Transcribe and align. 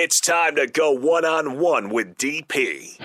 It's 0.00 0.20
time 0.20 0.54
to 0.54 0.68
go 0.68 0.92
one 0.92 1.24
on 1.24 1.58
one 1.58 1.88
with 1.88 2.16
DP. 2.18 3.00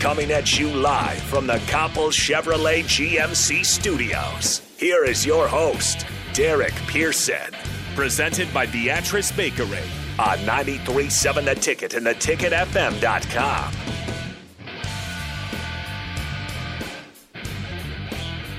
Coming 0.00 0.32
at 0.32 0.58
you 0.58 0.68
live 0.68 1.22
from 1.22 1.46
the 1.46 1.60
Copple 1.68 2.10
Chevrolet 2.10 2.82
GMC 2.82 3.64
studios. 3.64 4.60
Here 4.78 5.04
is 5.04 5.24
your 5.24 5.46
host, 5.46 6.06
Derek 6.32 6.74
Pearson. 6.88 7.52
Presented 7.94 8.52
by 8.52 8.66
Beatrice 8.66 9.30
Bakery. 9.30 9.86
On 10.18 10.38
93.7 10.38 11.44
The 11.44 11.54
Ticket 11.54 11.94
and 11.94 12.04
theticketfm.com. 12.04 14.01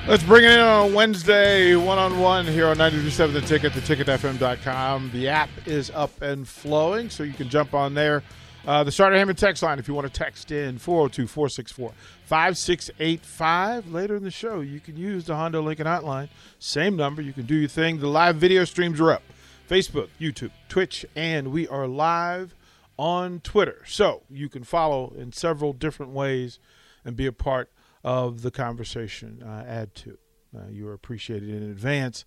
Let's 0.05 0.21
bring 0.23 0.43
it 0.43 0.51
in 0.51 0.59
on 0.59 0.93
Wednesday, 0.93 1.77
one 1.77 1.97
on 1.97 2.19
one 2.19 2.45
here 2.45 2.67
on 2.67 2.77
937 2.77 3.33
The 3.33 3.41
Ticket, 3.41 3.71
theticketfm.com. 3.71 5.11
The 5.13 5.29
app 5.29 5.49
is 5.65 5.91
up 5.91 6.21
and 6.21 6.45
flowing, 6.45 7.09
so 7.09 7.23
you 7.23 7.31
can 7.31 7.47
jump 7.47 7.73
on 7.73 7.93
there. 7.93 8.21
Uh, 8.67 8.83
the 8.83 8.91
Sartor 8.91 9.15
Hamann 9.15 9.37
text 9.37 9.63
line, 9.63 9.79
if 9.79 9.87
you 9.87 9.93
want 9.93 10.05
to 10.05 10.11
text 10.11 10.51
in 10.51 10.77
402 10.77 11.25
464 11.25 11.93
5685. 12.25 13.93
Later 13.93 14.17
in 14.17 14.23
the 14.23 14.31
show, 14.31 14.59
you 14.59 14.81
can 14.81 14.97
use 14.97 15.23
the 15.23 15.37
Honda 15.37 15.61
Lincoln 15.61 15.87
Hotline. 15.87 16.27
Same 16.59 16.97
number, 16.97 17.21
you 17.21 17.31
can 17.31 17.45
do 17.45 17.55
your 17.55 17.69
thing. 17.69 18.01
The 18.01 18.07
live 18.07 18.35
video 18.35 18.65
streams 18.65 18.99
are 18.99 19.13
up 19.13 19.23
Facebook, 19.69 20.09
YouTube, 20.19 20.51
Twitch, 20.67 21.05
and 21.15 21.53
we 21.53 21.65
are 21.69 21.87
live 21.87 22.53
on 22.99 23.39
Twitter. 23.39 23.81
So 23.85 24.23
you 24.29 24.49
can 24.49 24.65
follow 24.65 25.13
in 25.17 25.31
several 25.31 25.71
different 25.71 26.11
ways 26.11 26.59
and 27.05 27.15
be 27.15 27.25
a 27.25 27.31
part 27.31 27.69
of 28.03 28.41
the 28.41 28.51
conversation. 28.51 29.41
Uh, 29.43 29.63
add 29.67 29.95
to. 29.95 30.17
Uh, 30.55 30.67
you 30.69 30.87
are 30.87 30.93
appreciated 30.93 31.49
in 31.49 31.63
advance. 31.63 32.25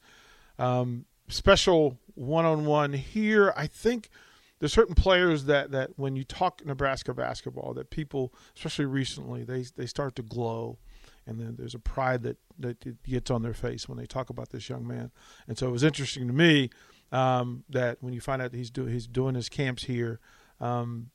Um, 0.58 1.05
special 1.28 1.98
one-on-one 2.14 2.94
here. 2.94 3.52
I 3.56 3.66
think 3.66 4.08
there's 4.58 4.72
certain 4.72 4.94
players 4.94 5.44
that 5.44 5.70
that 5.70 5.91
when 5.97 6.16
you 6.16 6.24
talk 6.24 6.64
Nebraska 6.64 7.12
basketball, 7.12 7.74
that 7.74 7.91
people, 7.91 8.32
especially 8.56 8.86
recently, 8.86 9.44
they 9.44 9.64
they 9.77 9.86
start 9.86 10.16
to 10.16 10.22
glow, 10.22 10.78
and 11.27 11.38
then 11.38 11.56
there's 11.58 11.74
a 11.74 11.78
pride 11.78 12.22
that 12.22 12.38
that 12.58 13.02
gets 13.04 13.30
on 13.30 13.42
their 13.42 13.54
face 13.54 13.88
when 13.88 13.98
they 13.98 14.06
talk 14.06 14.30
about 14.30 14.50
this 14.50 14.69
young 14.69 14.86
man. 14.86 15.10
And 15.47 15.58
so 15.58 15.69
it 15.69 15.72
was 15.72 15.84
interesting 15.84 16.27
to 16.27 16.32
me 16.32 16.70
um, 17.12 17.64
that 17.69 17.98
when 18.00 18.14
you 18.14 18.20
find 18.20 18.41
out 18.41 18.54
he's 18.54 18.70
doing 18.70 18.92
he's 18.92 19.06
doing 19.06 19.34
his 19.34 19.48
camps 19.48 19.84
here. 19.84 20.20
Um, 20.58 21.10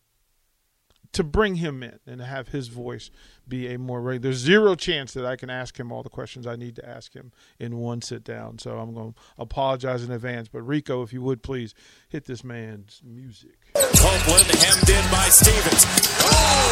to 1.14 1.24
bring 1.24 1.56
him 1.56 1.84
in 1.84 2.00
and 2.08 2.20
to 2.20 2.26
have 2.26 2.50
his 2.50 2.68
voice 2.70 3.12
be 3.48 3.68
a 3.74 3.78
more 3.78 4.02
regular. 4.02 4.32
There's 4.32 4.38
zero 4.38 4.76
chance 4.76 5.14
that 5.14 5.26
I 5.26 5.36
can 5.36 5.50
ask 5.50 5.78
him 5.78 5.92
all 5.92 6.04
the 6.04 6.10
questions 6.10 6.48
I 6.48 6.56
need 6.56 6.76
to 6.78 6.88
ask 6.88 7.14
him 7.14 7.32
in 7.60 7.78
one 7.78 8.02
sit 8.02 8.24
down. 8.24 8.60
So 8.60 8.78
I'm 8.78 8.94
going 8.94 9.14
to 9.14 9.20
apologize 9.38 10.04
in 10.04 10.12
advance. 10.12 10.48
But 10.48 10.62
Rico, 10.62 11.04
if 11.04 11.12
you 11.12 11.22
would 11.22 11.44
please 11.44 11.74
hit 12.08 12.26
this 12.26 12.44
man's 12.44 13.02
music. 13.04 13.58
Copeland 13.74 14.48
hemmed 14.56 14.90
in 14.90 15.12
by 15.12 15.28
Stevens. 15.28 15.86
Oh, 16.24 16.72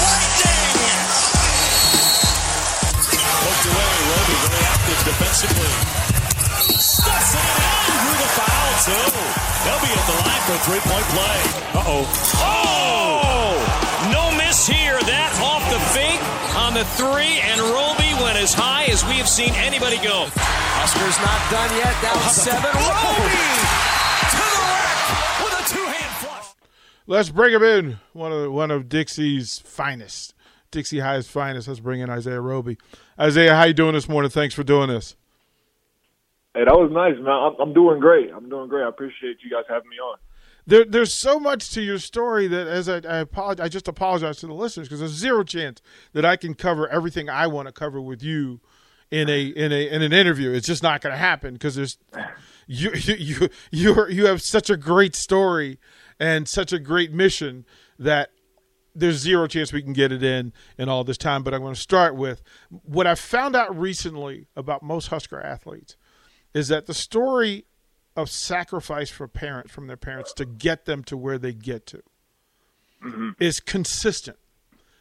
lightning! 0.00 1.04
Poked 3.44 3.66
away. 3.68 3.94
Roby 4.08 4.36
very 4.40 4.64
active 4.72 5.00
defensively. 5.04 5.72
Stuffs 6.80 7.34
it 7.34 7.44
in 7.44 7.92
through 8.00 8.18
the 8.24 8.30
foul, 8.40 8.70
too. 8.88 9.06
They'll 9.64 9.82
be 9.84 9.92
at 9.92 10.06
the 10.06 10.16
line 10.24 10.42
for 10.46 10.54
a 10.54 10.60
three-point 10.64 11.06
play. 11.12 11.38
Uh-oh. 11.74 12.04
Oh! 12.38 13.15
Fake 15.96 16.20
on 16.60 16.74
the 16.74 16.84
three, 16.84 17.40
and 17.40 17.58
Roby 17.58 18.12
went 18.22 18.36
as 18.36 18.52
high 18.52 18.84
as 18.92 19.02
we 19.06 19.14
have 19.14 19.26
seen 19.28 19.54
anybody 19.54 19.96
go. 20.04 20.28
Oscar's 20.76 21.16
not 21.24 21.40
done 21.48 21.72
yet. 21.72 21.94
Down 22.04 22.20
seven. 22.28 22.68
Roby 22.68 23.48
to 24.28 24.44
the 24.44 24.60
rack 24.60 25.40
with 25.40 25.56
a 25.56 25.64
two-hand 25.72 26.12
flush. 26.20 26.48
Let's 27.06 27.30
bring 27.30 27.54
him 27.54 27.62
in. 27.62 27.96
One 28.12 28.30
of 28.30 28.52
one 28.52 28.70
of 28.70 28.90
Dixon's 28.90 29.58
finest, 29.60 30.34
Dixon 30.70 30.98
High's 30.98 31.28
finest. 31.28 31.66
Let's 31.66 31.80
bring 31.80 32.00
in 32.00 32.10
Isaiah 32.10 32.42
Roby. 32.42 32.76
Isaiah, 33.18 33.54
how 33.54 33.64
you 33.64 33.72
doing 33.72 33.94
this 33.94 34.06
morning? 34.06 34.30
Thanks 34.30 34.54
for 34.54 34.64
doing 34.64 34.88
this. 34.90 35.16
Hey, 36.54 36.64
that 36.66 36.74
was 36.76 36.90
nice, 36.92 37.16
man. 37.16 37.32
I'm, 37.32 37.54
I'm 37.58 37.72
doing 37.72 38.00
great. 38.00 38.30
I'm 38.34 38.50
doing 38.50 38.68
great. 38.68 38.84
I 38.84 38.88
appreciate 38.90 39.38
you 39.42 39.50
guys 39.50 39.64
having 39.66 39.88
me 39.88 39.96
on. 39.96 40.18
There, 40.66 40.84
there's 40.84 41.12
so 41.12 41.38
much 41.38 41.70
to 41.70 41.82
your 41.82 41.98
story 41.98 42.48
that 42.48 42.66
as 42.66 42.88
I, 42.88 42.96
I 42.96 43.18
apologize, 43.18 43.64
I 43.64 43.68
just 43.68 43.86
apologize 43.86 44.38
to 44.38 44.46
the 44.46 44.54
listeners 44.54 44.88
because 44.88 45.00
there's 45.00 45.12
zero 45.12 45.44
chance 45.44 45.80
that 46.12 46.24
I 46.24 46.36
can 46.36 46.54
cover 46.54 46.88
everything 46.88 47.30
I 47.30 47.46
want 47.46 47.68
to 47.68 47.72
cover 47.72 48.00
with 48.00 48.22
you 48.22 48.60
in 49.10 49.28
a 49.28 49.44
in 49.44 49.72
a 49.72 49.88
in 49.88 50.02
an 50.02 50.12
interview. 50.12 50.50
It's 50.50 50.66
just 50.66 50.82
not 50.82 51.00
going 51.00 51.12
to 51.12 51.18
happen 51.18 51.54
because 51.54 51.76
there's 51.76 51.98
you 52.66 52.90
you 52.94 53.48
you 53.70 54.08
you 54.08 54.26
have 54.26 54.42
such 54.42 54.68
a 54.68 54.76
great 54.76 55.14
story 55.14 55.78
and 56.18 56.48
such 56.48 56.72
a 56.72 56.78
great 56.78 57.12
mission 57.12 57.64
that 57.98 58.30
there's 58.94 59.16
zero 59.16 59.46
chance 59.46 59.72
we 59.72 59.82
can 59.82 59.92
get 59.92 60.10
it 60.10 60.22
in 60.22 60.52
in 60.78 60.88
all 60.88 61.04
this 61.04 61.18
time. 61.18 61.44
But 61.44 61.54
I'm 61.54 61.60
going 61.60 61.74
to 61.74 61.80
start 61.80 62.16
with 62.16 62.42
what 62.68 63.06
I 63.06 63.14
found 63.14 63.54
out 63.54 63.78
recently 63.78 64.48
about 64.56 64.82
most 64.82 65.08
Husker 65.08 65.40
athletes 65.40 65.96
is 66.54 66.68
that 66.68 66.86
the 66.86 66.94
story 66.94 67.66
of 68.16 68.30
sacrifice 68.30 69.10
for 69.10 69.28
parents 69.28 69.70
from 69.70 69.86
their 69.86 69.96
parents 69.96 70.32
to 70.34 70.44
get 70.44 70.86
them 70.86 71.04
to 71.04 71.16
where 71.16 71.38
they 71.38 71.52
get 71.52 71.86
to 71.86 72.02
Mm-hmm. 73.04 73.30
is 73.38 73.60
consistent. 73.60 74.38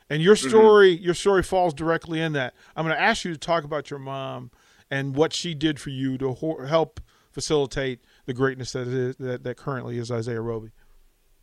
And 0.09 0.21
your 0.21 0.35
story, 0.35 0.91
your 0.91 1.13
story 1.13 1.41
falls 1.41 1.73
directly 1.73 2.19
in 2.19 2.33
that. 2.33 2.53
I'm 2.75 2.85
going 2.85 2.95
to 2.95 3.01
ask 3.01 3.23
you 3.23 3.31
to 3.31 3.39
talk 3.39 3.63
about 3.63 3.89
your 3.89 3.99
mom 3.99 4.51
and 4.91 5.15
what 5.15 5.33
she 5.33 5.55
did 5.55 5.79
for 5.79 5.89
you 5.89 6.17
to 6.19 6.33
ho- 6.33 6.65
help 6.65 6.99
facilitate 7.31 8.01
the 8.25 8.33
greatness 8.33 8.73
that 8.73 8.87
is 8.87 9.15
that, 9.15 9.43
that 9.43 9.57
currently 9.57 9.97
is 9.97 10.11
Isaiah 10.11 10.41
Roby. 10.41 10.71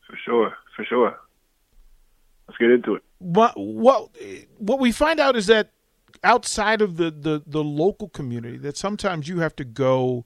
For 0.07 0.17
sure, 0.25 0.57
for 0.77 0.85
sure. 0.85 1.19
Let's 2.47 2.59
get 2.59 2.71
into 2.71 2.95
it. 2.95 3.03
What 3.19 3.55
what 3.57 4.11
what 4.59 4.79
we 4.79 4.93
find 4.93 5.19
out 5.19 5.37
is 5.37 5.47
that 5.47 5.71
outside 6.23 6.83
of 6.83 6.99
the, 6.99 7.11
the, 7.11 7.43
the 7.47 7.65
local 7.65 8.09
community, 8.09 8.59
that 8.59 8.77
sometimes 8.77 9.27
you 9.27 9.41
have 9.41 9.57
to 9.57 9.65
go 9.65 10.25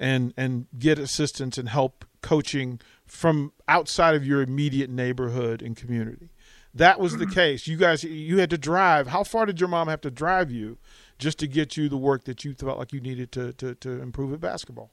and 0.00 0.34
and 0.36 0.66
get 0.78 0.98
assistance 0.98 1.58
and 1.58 1.68
help 1.68 2.04
coaching 2.22 2.80
from 3.06 3.52
outside 3.66 4.14
of 4.14 4.26
your 4.26 4.42
immediate 4.42 4.90
neighborhood 4.90 5.62
and 5.62 5.76
community. 5.76 6.30
That 6.74 7.00
was 7.00 7.16
the 7.16 7.26
case. 7.26 7.66
You 7.66 7.76
guys, 7.76 8.04
you 8.04 8.38
had 8.38 8.50
to 8.50 8.58
drive. 8.58 9.08
How 9.08 9.24
far 9.24 9.46
did 9.46 9.58
your 9.58 9.68
mom 9.68 9.88
have 9.88 10.02
to 10.02 10.10
drive 10.10 10.50
you 10.50 10.78
just 11.18 11.38
to 11.40 11.48
get 11.48 11.76
you 11.76 11.88
the 11.88 11.96
work 11.96 12.24
that 12.24 12.44
you 12.44 12.54
felt 12.54 12.78
like 12.78 12.92
you 12.92 13.00
needed 13.00 13.32
to 13.32 13.52
to, 13.54 13.74
to 13.76 14.02
improve 14.02 14.32
at 14.32 14.40
basketball? 14.40 14.90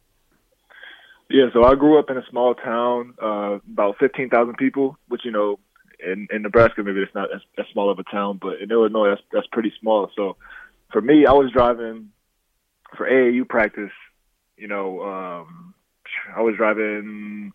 Yeah, 1.29 1.45
so 1.53 1.63
I 1.63 1.73
grew 1.75 1.97
up 1.97 2.09
in 2.09 2.17
a 2.17 2.25
small 2.29 2.53
town, 2.53 3.15
uh, 3.21 3.57
about 3.71 3.95
15,000 3.99 4.55
people, 4.57 4.97
which, 5.07 5.25
you 5.25 5.31
know, 5.31 5.59
in, 5.99 6.27
in 6.31 6.43
Nebraska, 6.43 6.83
maybe 6.83 6.99
it's 6.99 7.15
not 7.15 7.33
as, 7.33 7.41
as 7.57 7.65
small 7.73 7.89
of 7.89 7.97
a 7.97 8.03
town, 8.03 8.39
but 8.39 8.61
in 8.61 8.71
Illinois, 8.71 9.09
that's, 9.09 9.21
that's 9.31 9.47
pretty 9.51 9.73
small. 9.79 10.11
So 10.15 10.37
for 10.91 11.01
me, 11.01 11.25
I 11.25 11.31
was 11.31 11.51
driving 11.51 12.09
for 12.95 13.09
AAU 13.09 13.47
practice, 13.49 13.91
you 14.57 14.67
know, 14.67 15.01
um, 15.01 15.73
I 16.35 16.41
was 16.41 16.55
driving 16.55 17.51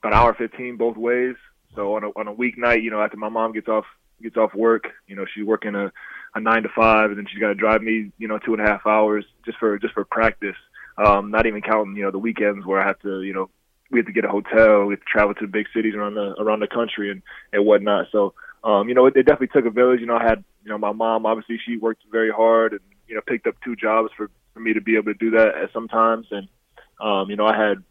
about 0.00 0.12
an 0.12 0.18
hour 0.18 0.34
15 0.34 0.76
both 0.76 0.96
ways. 0.96 1.36
So 1.74 1.96
on 1.96 2.04
a, 2.04 2.08
on 2.08 2.28
a 2.28 2.34
weeknight, 2.34 2.82
you 2.82 2.90
know, 2.90 3.02
after 3.02 3.16
my 3.16 3.28
mom 3.28 3.52
gets 3.52 3.68
off, 3.68 3.84
gets 4.22 4.36
off 4.36 4.54
work, 4.54 4.84
you 5.06 5.16
know, 5.16 5.26
she's 5.34 5.44
working 5.44 5.74
a, 5.74 5.92
a 6.34 6.40
nine 6.40 6.62
to 6.62 6.68
five 6.74 7.10
and 7.10 7.18
then 7.18 7.26
she's 7.30 7.40
got 7.40 7.48
to 7.48 7.54
drive 7.54 7.82
me, 7.82 8.12
you 8.18 8.28
know, 8.28 8.38
two 8.38 8.54
and 8.54 8.62
a 8.62 8.66
half 8.66 8.86
hours 8.86 9.24
just 9.44 9.58
for, 9.58 9.78
just 9.78 9.94
for 9.94 10.04
practice. 10.04 10.56
Um, 10.98 11.30
not 11.30 11.46
even 11.46 11.60
counting, 11.60 11.96
you 11.96 12.02
know, 12.02 12.10
the 12.10 12.18
weekends 12.18 12.64
where 12.64 12.80
I 12.80 12.86
have 12.86 12.98
to, 13.00 13.22
you 13.22 13.34
know, 13.34 13.50
we 13.90 13.98
have 13.98 14.06
to 14.06 14.12
get 14.12 14.24
a 14.24 14.28
hotel, 14.28 14.86
we 14.86 14.94
have 14.94 15.00
to 15.00 15.06
travel 15.06 15.34
to 15.34 15.46
big 15.46 15.66
cities 15.74 15.94
around 15.94 16.14
the 16.14 16.34
around 16.40 16.60
the 16.60 16.66
country 16.66 17.10
and 17.10 17.22
and 17.52 17.64
whatnot. 17.64 18.06
So, 18.10 18.34
um, 18.64 18.88
you 18.88 18.94
know, 18.94 19.06
it, 19.06 19.14
it 19.16 19.24
definitely 19.24 19.48
took 19.48 19.66
a 19.66 19.70
village. 19.70 20.00
You 20.00 20.06
know, 20.06 20.16
I 20.16 20.24
had, 20.24 20.42
you 20.64 20.70
know, 20.70 20.78
my 20.78 20.92
mom 20.92 21.26
obviously 21.26 21.60
she 21.64 21.76
worked 21.76 22.02
very 22.10 22.30
hard 22.30 22.72
and 22.72 22.80
you 23.06 23.14
know 23.14 23.20
picked 23.26 23.46
up 23.46 23.54
two 23.64 23.76
jobs 23.76 24.10
for 24.16 24.30
for 24.56 24.62
me 24.62 24.72
to 24.72 24.80
be 24.80 24.96
able 24.96 25.12
to 25.12 25.14
do 25.14 25.30
that 25.32 25.48
at 25.48 25.70
sometimes. 25.72 26.26
And 26.30 26.48
um, 26.98 27.28
you 27.28 27.36
know, 27.36 27.46
I 27.46 27.56
had 27.56 27.84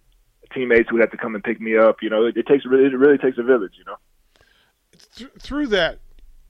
teammates 0.54 0.90
who 0.90 1.00
had 1.00 1.12
to 1.12 1.18
come 1.18 1.36
and 1.36 1.44
pick 1.44 1.62
me 1.62 1.78
up. 1.78 1.98
You 2.02 2.10
know, 2.10 2.26
it, 2.26 2.36
it 2.36 2.48
takes 2.48 2.66
really 2.66 2.86
it 2.86 2.98
really 2.98 3.20
takes 3.20 3.38
a 3.38 3.44
village. 3.44 3.74
You 3.78 3.86
know. 3.86 3.98
Th- 5.16 5.30
through 5.40 5.68
that, 5.68 6.00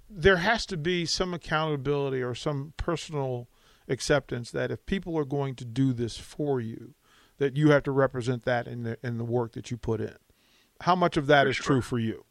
there 0.10 0.38
has 0.38 0.66
to 0.68 0.78
be 0.78 1.06
some 1.06 1.34
accountability 1.34 2.22
or 2.22 2.34
some 2.34 2.74
personal 2.78 3.50
acceptance 3.90 4.52
that 4.52 4.72
if 4.72 4.86
people 4.86 5.18
are 5.20 5.26
going 5.26 5.54
to 5.56 5.66
do 5.66 5.92
this 5.92 6.18
for 6.18 6.62
you, 6.62 6.96
that 7.38 7.58
you 7.58 7.72
have 7.72 7.84
to 7.84 7.92
represent 7.92 8.46
that 8.46 8.68
in 8.68 8.84
the 8.84 8.98
in 9.04 9.18
the 9.18 9.26
work 9.26 9.52
that 9.52 9.70
you 9.70 9.76
put 9.76 10.00
in. 10.00 10.16
How 10.82 10.96
much 10.96 11.18
of 11.18 11.28
that 11.28 11.46
is 11.46 11.58
true 11.58 11.82
for 11.82 12.00
you? 12.00 12.24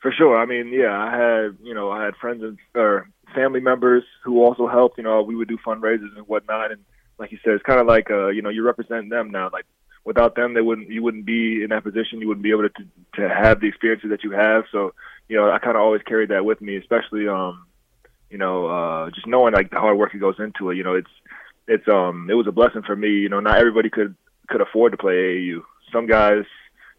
For 0.00 0.12
sure. 0.12 0.38
I 0.38 0.46
mean, 0.46 0.68
yeah, 0.72 0.96
I 0.96 1.10
had 1.10 1.56
you 1.62 1.74
know 1.74 1.90
I 1.90 2.04
had 2.04 2.14
friends 2.16 2.42
and 2.42 2.58
or 2.74 3.08
family 3.34 3.60
members 3.60 4.04
who 4.24 4.42
also 4.42 4.68
helped. 4.68 4.98
You 4.98 5.04
know, 5.04 5.22
we 5.22 5.34
would 5.34 5.48
do 5.48 5.58
fundraisers 5.58 6.16
and 6.16 6.26
whatnot, 6.26 6.70
and 6.72 6.82
like 7.18 7.32
you 7.32 7.38
said, 7.44 7.54
it's 7.54 7.64
kind 7.64 7.80
of 7.80 7.86
like 7.86 8.10
uh, 8.10 8.28
you 8.28 8.42
know 8.42 8.50
you 8.50 8.64
represent 8.64 9.10
them 9.10 9.30
now. 9.30 9.50
Like 9.52 9.66
without 10.04 10.36
them, 10.36 10.54
they 10.54 10.60
wouldn't 10.60 10.88
you 10.88 11.02
wouldn't 11.02 11.26
be 11.26 11.62
in 11.62 11.70
that 11.70 11.82
position. 11.82 12.20
You 12.20 12.28
wouldn't 12.28 12.44
be 12.44 12.50
able 12.50 12.68
to 12.68 13.20
to 13.20 13.28
have 13.28 13.60
the 13.60 13.66
experiences 13.66 14.10
that 14.10 14.22
you 14.22 14.30
have. 14.32 14.64
So 14.70 14.94
you 15.28 15.36
know, 15.36 15.50
I 15.50 15.58
kind 15.58 15.76
of 15.76 15.82
always 15.82 16.02
carried 16.02 16.30
that 16.30 16.44
with 16.44 16.60
me, 16.60 16.76
especially 16.76 17.28
um, 17.28 17.66
you 18.30 18.38
know, 18.38 18.66
uh, 18.66 19.10
just 19.10 19.26
knowing 19.26 19.52
like 19.52 19.70
the 19.70 19.80
hard 19.80 19.98
work 19.98 20.12
that 20.12 20.18
goes 20.18 20.38
into 20.38 20.70
it. 20.70 20.76
You 20.76 20.84
know, 20.84 20.94
it's 20.94 21.10
it's 21.66 21.88
um 21.88 22.28
it 22.30 22.34
was 22.34 22.46
a 22.46 22.52
blessing 22.52 22.82
for 22.82 22.96
me. 22.96 23.08
You 23.08 23.28
know, 23.28 23.40
not 23.40 23.58
everybody 23.58 23.90
could 23.90 24.14
could 24.48 24.60
afford 24.60 24.92
to 24.92 24.98
play 24.98 25.14
AAU. 25.14 25.62
Some 25.92 26.06
guys, 26.06 26.44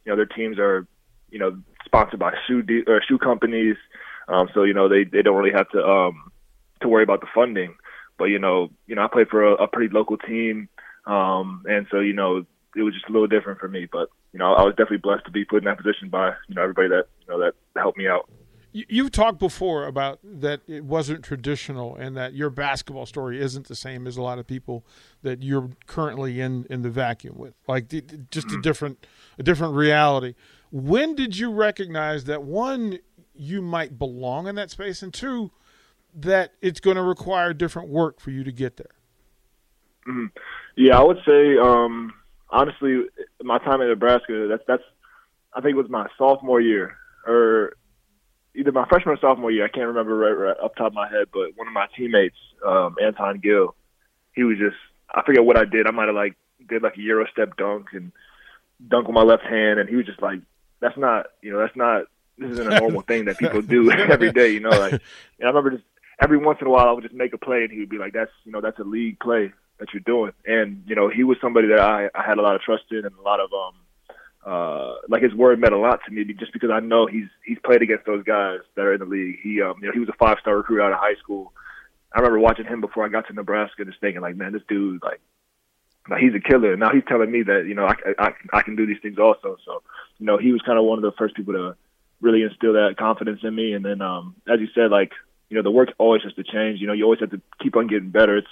you 0.06 0.12
know, 0.12 0.16
their 0.16 0.26
teams 0.26 0.60
are 0.60 0.86
you 1.32 1.40
know 1.40 1.58
sponsored 1.86 2.20
by 2.20 2.34
shoe 2.48 2.62
de- 2.62 2.84
or 2.88 3.02
shoe 3.08 3.18
companies, 3.18 3.76
um, 4.28 4.50
so 4.54 4.64
you 4.64 4.74
know 4.74 4.88
they 4.88 5.04
they 5.04 5.22
don't 5.22 5.38
really 5.38 5.56
have 5.56 5.70
to 5.70 5.84
um 5.84 6.32
to 6.82 6.88
worry 6.88 7.04
about 7.04 7.22
the 7.22 7.28
funding. 7.34 7.76
But 8.18 8.26
you 8.26 8.40
know, 8.40 8.70
you 8.86 8.96
know, 8.96 9.04
I 9.04 9.08
played 9.08 9.30
for 9.30 9.44
a, 9.44 9.54
a 9.64 9.68
pretty 9.68 9.94
local 9.94 10.18
team, 10.18 10.70
um, 11.06 11.64
and 11.68 11.88
so 11.90 12.00
you 12.00 12.14
know 12.14 12.46
it 12.76 12.84
was 12.84 12.94
just 12.94 13.08
a 13.10 13.12
little 13.12 13.28
different 13.28 13.60
for 13.60 13.68
me. 13.68 13.88
But 13.92 14.10
you 14.34 14.40
know, 14.40 14.54
I 14.54 14.64
was 14.64 14.72
definitely 14.72 14.98
blessed 14.98 15.26
to 15.26 15.32
be 15.32 15.46
put 15.46 15.60
in 15.60 15.66
that 15.66 15.78
position 15.78 16.10
by 16.10 16.34
you 16.48 16.56
know 16.56 16.62
everybody 16.62 16.90
that 16.90 17.06
you 17.22 17.28
know 17.28 17.40
that 17.40 17.54
helped 17.76 17.98
me 17.98 18.08
out. 18.08 18.30
You've 18.72 19.12
talked 19.12 19.40
before 19.40 19.88
about 19.88 20.20
that 20.24 20.62
it 20.68 20.86
wasn't 20.86 21.24
traditional 21.24 21.96
and 21.96 22.16
that 22.16 22.36
your 22.36 22.52
basketball 22.52 23.08
story 23.08 23.42
isn't 23.42 23.68
the 23.68 23.76
same 23.76 24.06
as 24.06 24.16
a 24.16 24.22
lot 24.22 24.38
of 24.38 24.46
people 24.46 24.86
that 25.24 25.42
you're 25.42 25.72
currently 25.88 26.40
in 26.40 26.68
in 26.70 26.84
the 26.84 26.90
vacuum 26.92 27.36
with. 27.36 27.56
Like 27.68 27.88
just 27.88 28.04
a 28.04 28.50
mm-hmm. 28.50 28.62
different 28.62 29.08
a 29.40 29.44
different 29.44 29.74
reality. 29.74 30.36
When 30.72 31.16
did 31.16 31.38
you 31.38 31.52
recognize 31.52 32.26
that 32.26 32.44
one 32.44 33.00
you 33.34 33.62
might 33.62 33.98
belong 33.98 34.48
in 34.48 34.56
that 34.56 34.70
space 34.70 35.02
and 35.02 35.14
two 35.14 35.52
that 36.14 36.54
it's 36.62 36.80
going 36.80 36.98
to 36.98 37.04
require 37.04 37.54
different 37.54 37.90
work 37.90 38.20
for 38.20 38.32
you 38.32 38.44
to 38.44 38.52
get 38.52 38.78
there? 38.78 38.96
Mm-hmm. 40.08 40.26
Yeah, 40.76 41.00
I 41.00 41.04
would 41.04 41.20
say 41.26 41.58
um, 41.58 42.14
honestly, 42.50 43.04
my 43.44 43.60
time 43.60 43.82
in 43.82 43.88
Nebraska. 43.88 44.48
That's 44.50 44.64
that's 44.68 44.84
I 45.54 45.62
think 45.62 45.74
it 45.74 45.82
was 45.82 45.90
my 45.90 46.08
sophomore 46.18 46.62
year 46.62 46.96
or 47.26 47.74
either 48.56 48.72
my 48.72 48.88
freshman 48.88 49.16
or 49.16 49.20
sophomore 49.20 49.52
year. 49.52 49.66
I 49.66 49.70
can't 49.70 49.88
remember 49.88 50.16
right, 50.16 50.32
right 50.32 50.58
up 50.64 50.76
top 50.76 50.88
of 50.88 50.94
my 50.94 51.10
head, 51.10 51.28
but 51.34 51.56
one 51.56 51.68
of 51.68 51.74
my 51.74 51.88
teammates, 51.96 52.38
um, 52.66 52.96
Anton 53.02 53.40
Gill, 53.40 53.76
he 54.34 54.44
was 54.44 54.58
just 54.58 54.78
I 55.14 55.24
forget 55.26 55.44
what 55.44 55.58
I 55.58 55.66
did. 55.66 55.88
I 55.88 55.92
might 55.92 56.08
have 56.08 56.16
like 56.16 56.36
did 56.68 56.84
like 56.84 56.98
a 56.98 57.02
euro 57.02 57.26
step 57.32 57.58
dunk 57.58 57.88
and 57.94 58.12
dunk 58.88 59.08
with 59.08 59.16
my 59.16 59.24
left 59.24 59.44
hand, 59.44 59.80
and 59.80 59.90
he 59.90 59.96
was 59.96 60.06
just 60.06 60.22
like, 60.22 60.40
"That's 60.80 60.98
not 60.98 61.28
you 61.42 61.52
know 61.52 61.60
that's 61.60 61.76
not 61.76 62.04
this 62.38 62.52
isn't 62.52 62.74
a 62.74 62.80
normal 62.82 63.02
thing 63.02 63.26
that 63.26 63.38
people 63.38 63.62
do 63.62 63.92
every 63.92 64.32
day." 64.32 64.52
You 64.52 64.62
know, 64.62 64.70
like 64.70 64.94
and 64.94 65.02
I 65.44 65.48
remember 65.48 65.72
just 65.72 65.84
every 66.22 66.38
once 66.38 66.60
in 66.62 66.68
a 66.68 66.70
while 66.70 66.88
I 66.88 66.92
would 66.92 67.04
just 67.04 67.16
make 67.16 67.34
a 67.34 67.38
play, 67.38 67.64
and 67.64 67.72
he 67.72 67.80
would 67.80 67.90
be 67.90 67.98
like, 67.98 68.14
"That's 68.14 68.32
you 68.46 68.52
know 68.52 68.62
that's 68.62 68.80
a 68.80 68.84
league 68.84 69.20
play 69.20 69.54
that 69.80 69.94
you're 69.94 70.02
doing," 70.06 70.34
and 70.46 70.84
you 70.88 70.96
know 70.96 71.10
he 71.10 71.24
was 71.24 71.38
somebody 71.42 71.68
that 71.70 71.80
I 71.80 72.10
I 72.16 72.24
had 72.24 72.38
a 72.38 72.42
lot 72.42 72.56
of 72.56 72.62
trust 72.62 72.86
in 72.92 73.06
and 73.06 73.16
a 73.16 73.22
lot 73.22 73.40
of 73.40 73.52
um 73.54 73.76
uh, 74.46 74.96
like 75.10 75.22
his 75.22 75.34
word 75.34 75.60
meant 75.60 75.74
a 75.74 75.78
lot 75.78 76.00
to 76.06 76.12
me 76.12 76.24
just 76.34 76.54
because 76.54 76.70
I 76.72 76.80
know 76.80 77.06
he's 77.06 77.28
he's 77.46 77.58
played 77.64 77.82
against 77.82 78.06
those 78.06 78.24
guys 78.24 78.60
that 78.76 78.86
are 78.86 78.94
in 78.94 79.00
the 79.00 79.06
league. 79.06 79.38
He 79.44 79.62
um, 79.62 79.76
you 79.82 79.88
know 79.88 79.94
he 79.94 80.00
was 80.00 80.10
a 80.10 80.18
five 80.18 80.38
star 80.40 80.58
recruit 80.58 80.82
out 80.82 80.94
of 80.94 81.00
high 81.00 81.16
school. 81.16 81.54
I 82.14 82.20
remember 82.20 82.40
watching 82.40 82.66
him 82.66 82.82
before 82.82 83.06
I 83.06 83.10
got 83.10 83.28
to 83.28 83.34
Nebraska, 83.34 83.86
just 83.86 84.00
thinking 84.00 84.22
like, 84.22 84.36
man, 84.36 84.54
this 84.54 84.64
dude 84.68 85.04
like, 85.04 85.22
like 86.10 86.22
he's 86.22 86.34
a 86.36 86.40
killer. 86.40 86.76
Now 86.76 86.92
he's 86.92 87.04
telling 87.08 87.32
me 87.32 87.44
that 87.44 87.66
you 87.68 87.76
know 87.76 87.86
I, 87.86 87.96
I 88.18 88.32
I 88.54 88.62
can 88.62 88.76
do 88.76 88.86
these 88.86 89.02
things 89.02 89.18
also. 89.18 89.58
So 89.66 89.82
you 90.18 90.26
know 90.26 90.38
he 90.38 90.52
was 90.52 90.62
kind 90.62 90.78
of 90.78 90.86
one 90.86 90.98
of 90.98 91.04
the 91.04 91.18
first 91.18 91.36
people 91.36 91.54
to 91.54 91.76
really 92.22 92.44
instill 92.44 92.74
that 92.74 92.96
confidence 92.98 93.40
in 93.44 93.56
me. 93.56 93.74
And 93.74 93.84
then 93.84 94.02
um, 94.02 94.36
as 94.48 94.60
you 94.60 94.68
said, 94.76 94.92
like 94.92 95.12
you 95.50 95.58
know 95.58 95.64
the 95.64 95.72
work 95.72 95.90
always 95.98 96.24
has 96.24 96.34
to 96.34 96.44
change. 96.44 96.80
You 96.80 96.88
know 96.88 96.94
you 96.94 97.04
always 97.04 97.20
have 97.20 97.32
to 97.32 97.42
keep 97.62 97.76
on 97.76 97.88
getting 97.88 98.10
better. 98.10 98.38
It's 98.38 98.48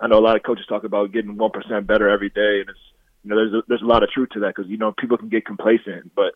I 0.00 0.06
know 0.06 0.18
a 0.18 0.20
lot 0.20 0.36
of 0.36 0.42
coaches 0.42 0.66
talk 0.68 0.84
about 0.84 1.12
getting 1.12 1.36
one 1.36 1.50
percent 1.50 1.86
better 1.86 2.08
every 2.08 2.30
day, 2.30 2.60
and 2.60 2.68
it's 2.70 2.78
you 3.24 3.30
know, 3.30 3.36
there's 3.36 3.52
a, 3.52 3.62
there's 3.68 3.82
a 3.82 3.86
lot 3.86 4.02
of 4.02 4.10
truth 4.10 4.30
to 4.30 4.40
that 4.40 4.54
because 4.54 4.70
you 4.70 4.76
know 4.76 4.92
people 4.96 5.18
can 5.18 5.28
get 5.28 5.44
complacent, 5.44 6.14
but 6.14 6.34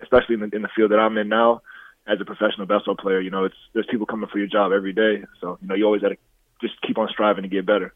especially 0.00 0.34
in 0.34 0.40
the, 0.40 0.56
in 0.56 0.62
the 0.62 0.68
field 0.74 0.90
that 0.90 0.98
I'm 0.98 1.16
in 1.18 1.28
now, 1.28 1.62
as 2.06 2.20
a 2.20 2.24
professional 2.24 2.66
basketball 2.66 2.96
player, 2.96 3.20
you 3.20 3.30
know, 3.30 3.44
it's 3.44 3.56
there's 3.72 3.86
people 3.90 4.06
coming 4.06 4.28
for 4.30 4.38
your 4.38 4.46
job 4.46 4.72
every 4.72 4.92
day, 4.92 5.24
so 5.40 5.58
you 5.60 5.68
know 5.68 5.74
you 5.74 5.84
always 5.84 6.02
got 6.02 6.08
to 6.08 6.16
just 6.60 6.80
keep 6.82 6.98
on 6.98 7.08
striving 7.08 7.42
to 7.42 7.48
get 7.48 7.66
better. 7.66 7.94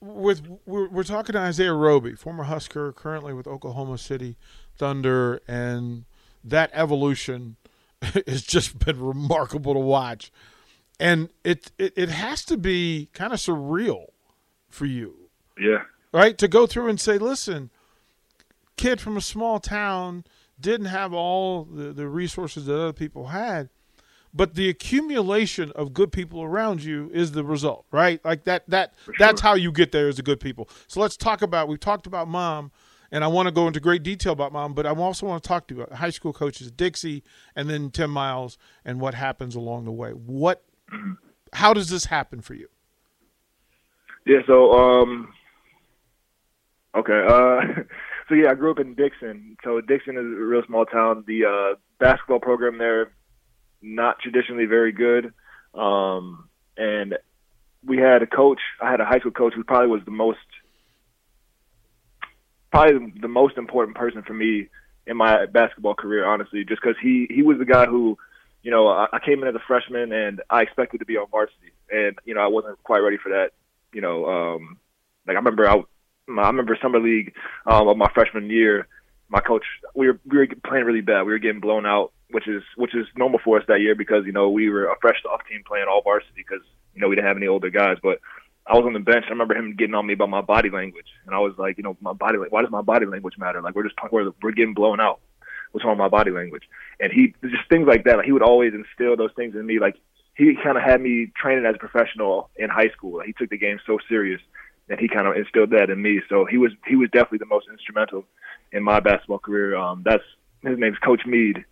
With 0.00 0.42
we're, 0.64 0.88
we're 0.88 1.02
talking 1.02 1.32
to 1.32 1.40
Isaiah 1.40 1.72
Roby, 1.72 2.14
former 2.14 2.44
Husker, 2.44 2.92
currently 2.92 3.32
with 3.32 3.46
Oklahoma 3.46 3.98
City 3.98 4.36
Thunder, 4.76 5.40
and 5.48 6.04
that 6.44 6.70
evolution 6.72 7.56
has 8.02 8.42
just 8.42 8.78
been 8.78 9.00
remarkable 9.00 9.74
to 9.74 9.80
watch, 9.80 10.30
and 11.00 11.30
it 11.42 11.72
it, 11.78 11.92
it 11.96 12.08
has 12.10 12.44
to 12.44 12.56
be 12.56 13.08
kind 13.12 13.32
of 13.32 13.40
surreal 13.40 14.06
for 14.68 14.86
you. 14.86 15.30
Yeah, 15.58 15.82
right? 16.12 16.38
To 16.38 16.46
go 16.46 16.66
through 16.66 16.88
and 16.88 17.00
say, 17.00 17.18
listen, 17.18 17.70
kid 18.76 19.00
from 19.00 19.16
a 19.16 19.20
small 19.20 19.58
town 19.58 20.24
didn't 20.60 20.86
have 20.86 21.12
all 21.12 21.64
the, 21.64 21.92
the 21.92 22.08
resources 22.08 22.66
that 22.66 22.80
other 22.80 22.92
people 22.92 23.28
had, 23.28 23.68
but 24.32 24.54
the 24.54 24.68
accumulation 24.68 25.72
of 25.72 25.92
good 25.92 26.12
people 26.12 26.42
around 26.42 26.82
you 26.82 27.10
is 27.12 27.32
the 27.32 27.44
result, 27.44 27.86
right? 27.90 28.24
Like 28.24 28.44
that 28.44 28.68
that 28.68 28.94
sure. 29.04 29.14
that's 29.18 29.40
how 29.40 29.54
you 29.54 29.72
get 29.72 29.92
there 29.92 30.08
as 30.08 30.18
a 30.18 30.22
good 30.22 30.40
people. 30.40 30.68
So 30.86 31.00
let's 31.00 31.16
talk 31.16 31.42
about 31.42 31.68
we've 31.68 31.80
talked 31.80 32.06
about 32.06 32.28
mom 32.28 32.70
and 33.10 33.24
I 33.24 33.26
want 33.26 33.46
to 33.46 33.52
go 33.52 33.66
into 33.66 33.80
great 33.80 34.02
detail 34.02 34.32
about 34.32 34.52
mom, 34.52 34.74
but 34.74 34.86
I 34.86 34.90
also 34.90 35.26
want 35.26 35.42
to 35.42 35.48
talk 35.48 35.66
to 35.68 35.74
you 35.74 35.82
about 35.82 35.98
high 35.98 36.10
school 36.10 36.32
coaches 36.32 36.70
Dixon 36.70 37.22
and 37.56 37.70
then 37.70 37.90
Tim 37.90 38.10
Miles 38.10 38.58
and 38.84 39.00
what 39.00 39.14
happens 39.14 39.54
along 39.54 39.84
the 39.84 39.92
way. 39.92 40.10
What 40.10 40.64
how 41.52 41.72
does 41.72 41.88
this 41.88 42.06
happen 42.06 42.40
for 42.40 42.54
you? 42.54 42.68
Yeah, 44.26 44.40
so 44.46 44.72
um 44.72 45.32
Okay. 46.98 47.24
Uh, 47.26 47.82
so 48.28 48.34
yeah, 48.34 48.50
I 48.50 48.54
grew 48.54 48.70
up 48.70 48.78
in 48.78 48.94
Dixon. 48.94 49.56
So 49.64 49.80
Dixon 49.80 50.16
is 50.16 50.24
a 50.24 50.44
real 50.44 50.62
small 50.66 50.84
town. 50.84 51.24
The 51.26 51.44
uh, 51.44 51.76
basketball 51.98 52.40
program 52.40 52.78
there, 52.78 53.12
not 53.80 54.18
traditionally 54.20 54.66
very 54.66 54.92
good. 54.92 55.32
Um, 55.74 56.48
and 56.76 57.16
we 57.84 57.98
had 57.98 58.22
a 58.22 58.26
coach. 58.26 58.60
I 58.80 58.90
had 58.90 59.00
a 59.00 59.04
high 59.04 59.18
school 59.18 59.32
coach 59.32 59.54
who 59.54 59.64
probably 59.64 59.88
was 59.88 60.02
the 60.04 60.10
most, 60.10 60.38
probably 62.70 63.12
the 63.20 63.28
most 63.28 63.56
important 63.56 63.96
person 63.96 64.22
for 64.22 64.34
me 64.34 64.68
in 65.06 65.16
my 65.16 65.46
basketball 65.46 65.94
career. 65.94 66.26
Honestly, 66.26 66.64
just 66.64 66.80
because 66.82 66.96
he 67.02 67.26
he 67.30 67.42
was 67.42 67.58
the 67.58 67.64
guy 67.64 67.86
who, 67.86 68.18
you 68.62 68.70
know, 68.70 68.88
I, 68.88 69.06
I 69.12 69.18
came 69.24 69.42
in 69.42 69.48
as 69.48 69.54
a 69.54 69.62
freshman 69.66 70.12
and 70.12 70.42
I 70.50 70.62
expected 70.62 70.98
to 70.98 71.06
be 71.06 71.16
on 71.16 71.26
varsity, 71.30 71.72
and 71.90 72.18
you 72.24 72.34
know 72.34 72.40
I 72.40 72.48
wasn't 72.48 72.82
quite 72.82 73.00
ready 73.00 73.16
for 73.16 73.30
that. 73.30 73.50
You 73.92 74.00
know, 74.00 74.26
um, 74.26 74.78
like 75.26 75.34
I 75.34 75.38
remember 75.38 75.68
I 75.68 75.76
I 76.28 76.46
remember 76.48 76.76
summer 76.80 77.00
league 77.00 77.34
um, 77.66 77.88
of 77.88 77.96
my 77.96 78.10
freshman 78.12 78.50
year. 78.50 78.86
My 79.30 79.40
coach, 79.40 79.64
we 79.94 80.08
were 80.08 80.20
we 80.26 80.38
were 80.38 80.48
playing 80.66 80.84
really 80.84 81.00
bad. 81.00 81.22
We 81.22 81.32
were 81.32 81.38
getting 81.38 81.60
blown 81.60 81.86
out, 81.86 82.12
which 82.30 82.46
is 82.46 82.62
which 82.76 82.94
is 82.94 83.06
normal 83.16 83.40
for 83.42 83.58
us 83.58 83.64
that 83.68 83.80
year 83.80 83.94
because 83.94 84.24
you 84.26 84.32
know 84.32 84.50
we 84.50 84.68
were 84.68 84.86
a 84.86 84.96
fresh 85.00 85.22
off 85.30 85.40
team 85.48 85.62
playing 85.66 85.86
all 85.88 86.02
varsity 86.02 86.32
because 86.36 86.62
you 86.94 87.00
know 87.00 87.08
we 87.08 87.16
didn't 87.16 87.28
have 87.28 87.36
any 87.36 87.46
older 87.46 87.70
guys. 87.70 87.96
But 88.02 88.20
I 88.66 88.76
was 88.76 88.84
on 88.84 88.92
the 88.92 89.00
bench. 89.00 89.24
I 89.26 89.30
remember 89.30 89.56
him 89.56 89.74
getting 89.76 89.94
on 89.94 90.06
me 90.06 90.12
about 90.12 90.28
my 90.28 90.42
body 90.42 90.70
language, 90.70 91.08
and 91.26 91.34
I 91.34 91.38
was 91.38 91.54
like, 91.58 91.78
you 91.78 91.82
know, 91.82 91.96
my 92.00 92.12
body. 92.12 92.38
Why 92.38 92.62
does 92.62 92.70
my 92.70 92.82
body 92.82 93.06
language 93.06 93.38
matter? 93.38 93.62
Like 93.62 93.74
we're 93.74 93.84
just 93.84 93.96
we're 94.12 94.30
we're 94.42 94.52
getting 94.52 94.74
blown 94.74 95.00
out. 95.00 95.20
What's 95.72 95.84
wrong 95.84 95.98
with 95.98 95.98
my 95.98 96.08
body 96.08 96.30
language? 96.30 96.64
And 97.00 97.12
he 97.12 97.34
just 97.42 97.68
things 97.68 97.86
like 97.86 98.04
that. 98.04 98.16
Like 98.16 98.26
he 98.26 98.32
would 98.32 98.42
always 98.42 98.72
instill 98.74 99.16
those 99.16 99.32
things 99.36 99.54
in 99.54 99.66
me. 99.66 99.78
Like 99.78 99.96
he 100.34 100.54
kind 100.62 100.76
of 100.76 100.84
had 100.84 101.00
me 101.00 101.32
training 101.36 101.66
as 101.66 101.74
a 101.74 101.78
professional 101.78 102.50
in 102.56 102.70
high 102.70 102.90
school. 102.90 103.20
He 103.20 103.32
took 103.32 103.50
the 103.50 103.58
game 103.58 103.80
so 103.86 103.98
serious 104.08 104.40
and 104.88 104.98
he 104.98 105.08
kind 105.08 105.26
of 105.26 105.36
instilled 105.36 105.70
that 105.70 105.90
in 105.90 106.00
me. 106.00 106.20
So 106.28 106.44
he 106.44 106.56
was 106.56 106.72
he 106.86 106.96
was 106.96 107.10
definitely 107.10 107.38
the 107.38 107.46
most 107.46 107.66
instrumental 107.70 108.24
in 108.72 108.82
my 108.82 109.00
basketball 109.00 109.38
career. 109.38 109.76
Um, 109.76 110.02
that's 110.04 110.22
his 110.62 110.78
name's 110.78 110.98
Coach 110.98 111.22
Mead. 111.26 111.64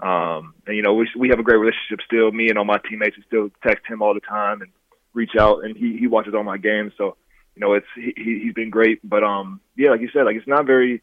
Um, 0.00 0.54
and 0.66 0.76
you 0.76 0.82
know 0.82 0.94
we 0.94 1.08
we 1.16 1.28
have 1.28 1.38
a 1.38 1.42
great 1.42 1.58
relationship 1.58 2.00
still. 2.04 2.32
Me 2.32 2.48
and 2.48 2.58
all 2.58 2.64
my 2.64 2.78
teammates 2.88 3.16
still 3.26 3.50
text 3.66 3.86
him 3.86 4.02
all 4.02 4.14
the 4.14 4.20
time 4.20 4.62
and 4.62 4.70
reach 5.12 5.36
out, 5.38 5.64
and 5.64 5.76
he 5.76 5.96
he 5.96 6.06
watches 6.06 6.34
all 6.34 6.42
my 6.42 6.58
games. 6.58 6.92
So 6.98 7.16
you 7.54 7.60
know 7.60 7.74
it's 7.74 7.86
he 7.94 8.12
he's 8.16 8.54
been 8.54 8.70
great. 8.70 9.00
But 9.08 9.22
um 9.22 9.60
yeah, 9.76 9.90
like 9.90 10.00
you 10.00 10.10
said, 10.12 10.24
like 10.24 10.36
it's 10.36 10.48
not 10.48 10.66
very 10.66 10.94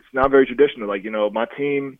it's 0.00 0.14
not 0.14 0.30
very 0.30 0.46
traditional. 0.46 0.88
Like 0.88 1.04
you 1.04 1.10
know 1.10 1.30
my 1.30 1.46
team, 1.56 1.98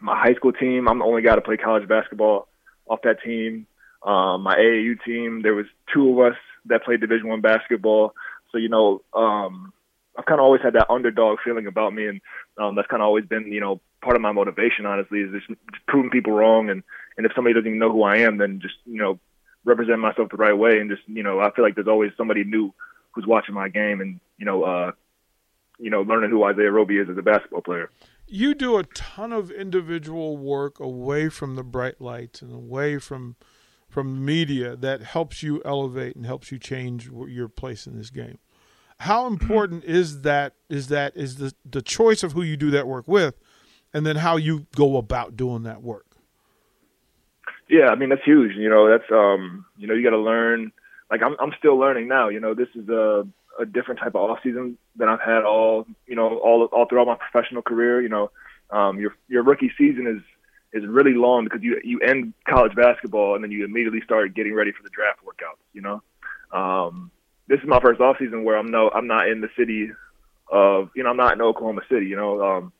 my 0.00 0.16
high 0.16 0.34
school 0.34 0.52
team, 0.52 0.88
I'm 0.88 1.00
the 1.00 1.04
only 1.04 1.22
guy 1.22 1.34
to 1.34 1.40
play 1.40 1.56
college 1.56 1.88
basketball 1.88 2.48
off 2.86 3.00
that 3.02 3.22
team. 3.22 3.66
Um, 4.04 4.42
my 4.42 4.54
AAU 4.54 5.02
team, 5.04 5.40
there 5.42 5.54
was 5.54 5.66
two 5.92 6.10
of 6.12 6.32
us 6.32 6.38
that 6.66 6.84
played 6.84 7.00
Division 7.00 7.28
One 7.28 7.40
basketball. 7.40 8.14
So 8.52 8.58
you 8.58 8.68
know, 8.68 9.02
um, 9.12 9.72
I've 10.16 10.26
kind 10.26 10.38
of 10.38 10.44
always 10.44 10.62
had 10.62 10.74
that 10.74 10.90
underdog 10.90 11.38
feeling 11.44 11.66
about 11.66 11.92
me, 11.92 12.06
and 12.06 12.20
um, 12.58 12.76
that's 12.76 12.88
kind 12.88 13.02
of 13.02 13.06
always 13.06 13.24
been 13.24 13.50
you 13.50 13.60
know 13.60 13.80
part 14.04 14.16
of 14.16 14.22
my 14.22 14.32
motivation. 14.32 14.86
Honestly, 14.86 15.20
is 15.20 15.30
just, 15.32 15.58
proving 15.88 16.10
people 16.10 16.32
wrong, 16.32 16.70
and 16.70 16.82
and 17.16 17.26
if 17.26 17.32
somebody 17.34 17.54
doesn't 17.54 17.66
even 17.66 17.78
know 17.78 17.92
who 17.92 18.02
I 18.02 18.18
am, 18.18 18.38
then 18.38 18.60
just 18.60 18.76
you 18.86 18.98
know 18.98 19.18
represent 19.64 19.98
myself 19.98 20.30
the 20.30 20.36
right 20.36 20.56
way, 20.56 20.78
and 20.78 20.90
just 20.90 21.02
you 21.06 21.22
know 21.22 21.40
I 21.40 21.50
feel 21.50 21.64
like 21.64 21.74
there's 21.74 21.88
always 21.88 22.12
somebody 22.16 22.44
new 22.44 22.72
who's 23.12 23.26
watching 23.26 23.54
my 23.54 23.68
game, 23.68 24.00
and 24.00 24.20
you 24.38 24.46
know 24.46 24.62
uh, 24.62 24.92
you 25.78 25.90
know 25.90 26.02
learning 26.02 26.30
who 26.30 26.44
Isaiah 26.44 26.70
Roby 26.70 26.98
is 26.98 27.08
as 27.08 27.18
a 27.18 27.22
basketball 27.22 27.62
player 27.62 27.90
you 28.26 28.54
do 28.54 28.78
a 28.78 28.84
ton 28.84 29.32
of 29.32 29.50
individual 29.50 30.36
work 30.36 30.80
away 30.80 31.28
from 31.28 31.56
the 31.56 31.62
bright 31.62 32.00
lights 32.00 32.42
and 32.42 32.52
away 32.52 32.98
from 32.98 33.36
from 33.88 34.24
media 34.24 34.74
that 34.74 35.02
helps 35.02 35.42
you 35.42 35.62
elevate 35.64 36.16
and 36.16 36.26
helps 36.26 36.50
you 36.50 36.58
change 36.58 37.08
your 37.28 37.48
place 37.48 37.86
in 37.86 37.96
this 37.96 38.10
game. 38.10 38.38
How 39.00 39.26
important 39.28 39.84
is 39.84 40.22
that? 40.22 40.54
Is 40.68 40.88
that 40.88 41.16
is 41.16 41.36
the 41.36 41.54
the 41.64 41.82
choice 41.82 42.22
of 42.22 42.32
who 42.32 42.42
you 42.42 42.56
do 42.56 42.70
that 42.70 42.86
work 42.86 43.06
with, 43.06 43.38
and 43.94 44.04
then 44.04 44.16
how 44.16 44.36
you 44.36 44.66
go 44.76 44.96
about 44.98 45.36
doing 45.36 45.62
that 45.62 45.82
work? 45.82 46.04
Yeah, 47.68 47.88
I 47.88 47.94
mean 47.94 48.10
that's 48.10 48.24
huge. 48.24 48.56
You 48.56 48.68
know, 48.68 48.90
that's 48.90 49.10
um, 49.10 49.64
you 49.78 49.86
know, 49.86 49.94
you 49.94 50.02
got 50.02 50.10
to 50.10 50.18
learn. 50.18 50.72
Like 51.10 51.22
I'm, 51.22 51.36
I'm 51.40 51.52
still 51.58 51.78
learning 51.78 52.08
now. 52.08 52.28
You 52.28 52.40
know, 52.40 52.54
this 52.54 52.68
is 52.74 52.88
a 52.88 53.26
a 53.58 53.64
different 53.64 54.00
type 54.00 54.16
of 54.16 54.30
off 54.30 54.40
season 54.42 54.76
than 54.96 55.08
I've 55.08 55.20
had 55.20 55.44
all, 55.44 55.86
you 56.06 56.16
know, 56.16 56.38
all 56.38 56.64
all 56.66 56.86
throughout 56.86 57.06
my 57.06 57.16
professional 57.16 57.62
career. 57.62 58.02
You 58.02 58.08
know, 58.08 58.30
um, 58.70 58.98
your 58.98 59.14
your 59.28 59.42
rookie 59.44 59.72
season 59.78 60.06
is 60.06 60.22
is 60.82 60.86
really 60.88 61.14
long 61.14 61.44
because 61.44 61.62
you 61.62 61.80
you 61.84 62.00
end 62.00 62.34
college 62.48 62.74
basketball 62.74 63.36
and 63.36 63.44
then 63.44 63.50
you 63.50 63.64
immediately 63.64 64.00
start 64.04 64.34
getting 64.34 64.54
ready 64.54 64.72
for 64.72 64.82
the 64.82 64.90
draft 64.90 65.20
workouts. 65.24 65.62
You 65.72 65.82
know, 65.82 66.02
um, 66.52 67.10
this 67.48 67.60
is 67.60 67.66
my 67.66 67.80
first 67.80 68.00
off 68.00 68.16
season 68.18 68.44
where 68.44 68.58
I'm 68.58 68.70
no 68.70 68.90
I'm 68.90 69.06
not 69.06 69.28
in 69.28 69.40
the 69.40 69.48
city 69.56 69.90
of 70.50 70.90
you 70.94 71.02
know 71.02 71.10
I'm 71.10 71.16
not 71.16 71.32
in 71.32 71.40
Oklahoma 71.40 71.82
City. 71.90 72.06
You 72.06 72.16
know, 72.16 72.42
um, 72.42 72.72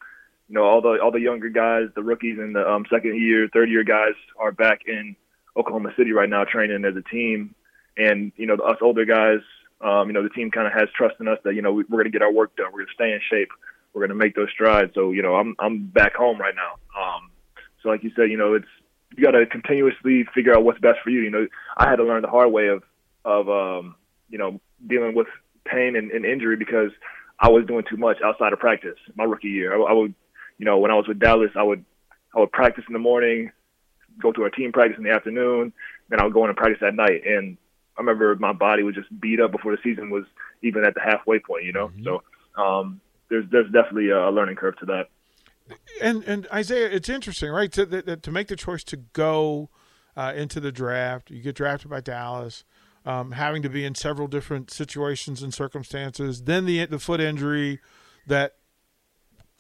you 0.48 0.54
know 0.54 0.64
all 0.64 0.80
the 0.80 0.98
all 1.02 1.10
the 1.10 1.20
younger 1.20 1.48
guys, 1.48 1.88
the 1.94 2.02
rookies 2.02 2.38
and 2.38 2.54
the 2.54 2.68
um, 2.68 2.84
second 2.90 3.20
year, 3.20 3.48
third 3.52 3.70
year 3.70 3.84
guys 3.84 4.14
are 4.38 4.52
back 4.52 4.82
in 4.86 5.16
Oklahoma 5.56 5.90
City 5.96 6.12
right 6.12 6.28
now 6.28 6.44
training 6.44 6.84
as 6.84 6.96
a 6.96 7.02
team, 7.02 7.54
and 7.96 8.32
you 8.36 8.46
know 8.46 8.54
us 8.56 8.76
older 8.82 9.04
guys, 9.04 9.40
um, 9.80 10.08
you 10.08 10.12
know 10.12 10.22
the 10.22 10.28
team 10.28 10.50
kind 10.50 10.66
of 10.66 10.72
has 10.72 10.88
trust 10.94 11.16
in 11.20 11.28
us 11.28 11.38
that 11.44 11.54
you 11.54 11.62
know 11.62 11.72
we, 11.72 11.84
we're 11.88 11.98
going 11.98 12.10
to 12.10 12.10
get 12.10 12.22
our 12.22 12.32
work 12.32 12.56
done, 12.56 12.66
we're 12.66 12.80
going 12.80 12.88
to 12.88 12.94
stay 12.94 13.12
in 13.12 13.20
shape, 13.30 13.48
we're 13.92 14.00
going 14.00 14.16
to 14.16 14.22
make 14.22 14.34
those 14.34 14.50
strides. 14.50 14.92
So 14.94 15.12
you 15.12 15.22
know 15.22 15.36
I'm 15.36 15.56
I'm 15.58 15.86
back 15.86 16.14
home 16.14 16.38
right 16.38 16.54
now. 16.54 16.74
Um, 17.00 17.30
so 17.82 17.88
like 17.88 18.02
you 18.02 18.10
said, 18.14 18.30
you 18.30 18.36
know 18.36 18.54
it's 18.54 18.66
you 19.16 19.24
got 19.24 19.32
to 19.32 19.46
continuously 19.46 20.26
figure 20.34 20.54
out 20.54 20.64
what's 20.64 20.80
best 20.80 20.98
for 21.02 21.10
you. 21.10 21.20
You 21.20 21.30
know 21.30 21.46
I 21.76 21.88
had 21.88 21.96
to 21.96 22.04
learn 22.04 22.22
the 22.22 22.28
hard 22.28 22.52
way 22.52 22.68
of 22.68 22.82
of 23.24 23.48
um, 23.48 23.94
you 24.28 24.38
know 24.38 24.60
dealing 24.86 25.14
with 25.14 25.28
pain 25.64 25.96
and, 25.96 26.10
and 26.10 26.26
injury 26.26 26.56
because 26.56 26.90
I 27.40 27.48
was 27.48 27.64
doing 27.66 27.84
too 27.88 27.96
much 27.96 28.18
outside 28.22 28.52
of 28.52 28.58
practice 28.58 28.98
my 29.14 29.24
rookie 29.24 29.48
year. 29.48 29.74
I, 29.74 29.90
I 29.90 29.92
would 29.92 30.14
you 30.58 30.64
know, 30.64 30.78
when 30.78 30.90
I 30.90 30.94
was 30.94 31.08
with 31.08 31.18
Dallas, 31.18 31.50
I 31.56 31.62
would 31.62 31.84
I 32.34 32.40
would 32.40 32.52
practice 32.52 32.84
in 32.86 32.92
the 32.92 32.98
morning, 32.98 33.50
go 34.20 34.32
to 34.32 34.42
our 34.42 34.50
team 34.50 34.72
practice 34.72 34.98
in 34.98 35.04
the 35.04 35.10
afternoon, 35.10 35.72
then 36.08 36.20
I 36.20 36.24
would 36.24 36.32
go 36.32 36.44
in 36.44 36.50
and 36.50 36.56
practice 36.56 36.82
at 36.86 36.94
night. 36.94 37.22
And 37.26 37.56
I 37.96 38.00
remember 38.00 38.34
my 38.36 38.52
body 38.52 38.82
was 38.82 38.94
just 38.94 39.08
beat 39.20 39.40
up 39.40 39.52
before 39.52 39.72
the 39.72 39.82
season 39.82 40.10
was 40.10 40.24
even 40.62 40.84
at 40.84 40.94
the 40.94 41.00
halfway 41.00 41.38
point. 41.38 41.64
You 41.64 41.72
know, 41.72 41.88
mm-hmm. 41.88 42.04
so 42.04 42.62
um, 42.62 43.00
there's 43.28 43.44
there's 43.50 43.70
definitely 43.70 44.10
a 44.10 44.30
learning 44.30 44.56
curve 44.56 44.76
to 44.78 44.86
that. 44.86 45.08
And 46.00 46.24
and 46.24 46.46
Isaiah, 46.52 46.90
it's 46.90 47.08
interesting, 47.08 47.50
right? 47.50 47.72
To 47.72 48.16
to 48.16 48.30
make 48.30 48.48
the 48.48 48.56
choice 48.56 48.84
to 48.84 48.96
go 48.96 49.70
uh, 50.16 50.32
into 50.36 50.60
the 50.60 50.72
draft, 50.72 51.30
you 51.30 51.42
get 51.42 51.56
drafted 51.56 51.90
by 51.90 52.00
Dallas. 52.00 52.64
Um, 53.06 53.32
having 53.32 53.60
to 53.60 53.68
be 53.68 53.84
in 53.84 53.94
several 53.94 54.28
different 54.28 54.70
situations 54.70 55.42
and 55.42 55.52
circumstances, 55.52 56.44
then 56.44 56.64
the 56.64 56.86
the 56.86 56.98
foot 56.98 57.20
injury 57.20 57.80
that 58.26 58.54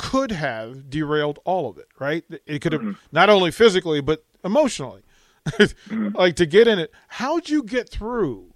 could 0.04 0.32
have 0.32 0.90
derailed 0.90 1.38
all 1.46 1.66
of 1.66 1.78
it, 1.78 1.88
right? 1.98 2.24
It 2.46 2.60
could 2.60 2.72
have 2.72 2.82
mm-hmm. 2.82 2.98
not 3.10 3.30
only 3.30 3.50
physically 3.50 4.02
but 4.02 4.22
emotionally. 4.44 5.02
mm-hmm. 5.46 6.08
Like 6.14 6.36
to 6.36 6.46
get 6.46 6.68
in 6.68 6.78
it. 6.78 6.92
How'd 7.08 7.48
you 7.48 7.62
get 7.62 7.88
through? 7.88 8.52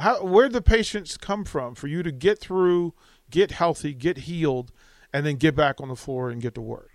How 0.00 0.24
where'd 0.24 0.52
the 0.52 0.60
patience 0.60 1.16
come 1.16 1.44
from 1.44 1.76
for 1.76 1.86
you 1.86 2.02
to 2.02 2.10
get 2.10 2.40
through, 2.40 2.94
get 3.30 3.52
healthy, 3.52 3.94
get 3.94 4.18
healed, 4.18 4.72
and 5.12 5.24
then 5.24 5.36
get 5.36 5.54
back 5.54 5.80
on 5.80 5.88
the 5.88 5.94
floor 5.94 6.30
and 6.30 6.42
get 6.42 6.56
to 6.56 6.60
work? 6.60 6.90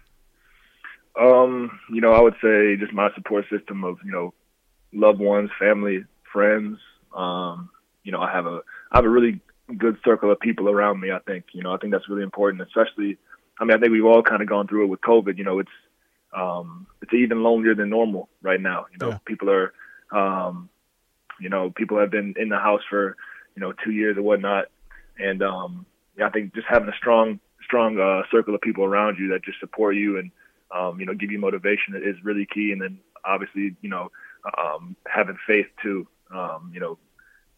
Um, 1.20 1.80
you 1.90 2.02
know, 2.02 2.12
I 2.12 2.22
would 2.22 2.36
say 2.42 2.76
just 2.76 2.92
my 2.92 3.10
support 3.16 3.46
system 3.50 3.86
of, 3.86 3.98
you 4.04 4.12
know, 4.12 4.34
loved 4.92 5.20
ones, 5.20 5.50
family, 5.58 6.04
friends. 6.32 6.78
Um, 7.16 7.70
you 8.04 8.12
know, 8.12 8.20
I 8.20 8.32
have 8.34 8.48
a 8.48 8.62
I 8.92 8.98
have 8.98 9.06
a 9.06 9.10
really 9.10 9.40
good 9.78 9.98
circle 10.04 10.30
of 10.30 10.42
people 10.42 10.70
around 10.70 11.00
me, 11.00 11.12
I 11.12 11.20
think. 11.20 11.46
You 11.54 11.64
know, 11.64 11.74
I 11.74 11.78
think 11.78 11.94
that's 11.94 12.10
really 12.10 12.24
important, 12.24 12.62
especially 12.62 13.18
I 13.60 13.66
mean, 13.66 13.78
I 13.78 13.80
think 13.80 13.92
we've 13.92 14.06
all 14.06 14.24
kind 14.24 14.42
of 14.42 14.50
gone 14.50 14.68
through 14.68 14.86
it 14.86 14.88
with 14.88 15.02
COVID. 15.02 15.38
You 15.38 15.44
know, 15.44 15.60
it's 15.60 15.72
um, 16.36 16.88
it's 17.02 17.14
even 17.14 17.44
lonelier 17.44 17.76
than 17.76 17.90
normal 17.90 18.30
right 18.42 18.60
now. 18.60 18.86
You 18.92 18.98
know, 19.00 19.10
yeah. 19.10 19.18
people 19.26 19.50
are, 19.50 19.74
um, 20.12 20.70
you 21.40 21.50
know, 21.50 21.70
people 21.70 22.00
have 22.00 22.12
been 22.12 22.34
in 22.38 22.50
the 22.50 22.58
house 22.58 22.82
for 22.90 23.16
you 23.56 23.62
know 23.62 23.74
two 23.84 23.92
years 23.92 24.18
or 24.18 24.24
whatnot, 24.24 24.66
and 25.20 25.44
um, 25.44 25.86
yeah, 26.18 26.28
I 26.28 26.30
think 26.30 26.56
just 26.56 26.68
having 26.68 26.90
a 26.90 26.98
strong 26.98 27.40
strong 27.64 28.00
uh, 28.00 28.24
circle 28.32 28.56
of 28.56 28.62
people 28.62 28.84
around 28.84 29.18
you 29.18 29.30
that 29.30 29.44
just 29.44 29.60
support 29.60 29.96
you 29.96 30.18
and 30.18 30.32
um, 30.76 31.00
you 31.00 31.06
know 31.06 31.14
give 31.14 31.32
you 31.32 31.40
motivation 31.40 31.96
is 31.96 32.16
really 32.24 32.48
key. 32.52 32.72
And 32.72 32.82
then 32.82 33.00
obviously, 33.24 33.76
you 33.82 33.90
know, 33.90 34.12
um, 34.58 34.96
having 35.08 35.38
faith 35.46 35.68
too. 35.82 36.08
Um, 36.34 36.72
you 36.74 36.80
know, 36.80 36.98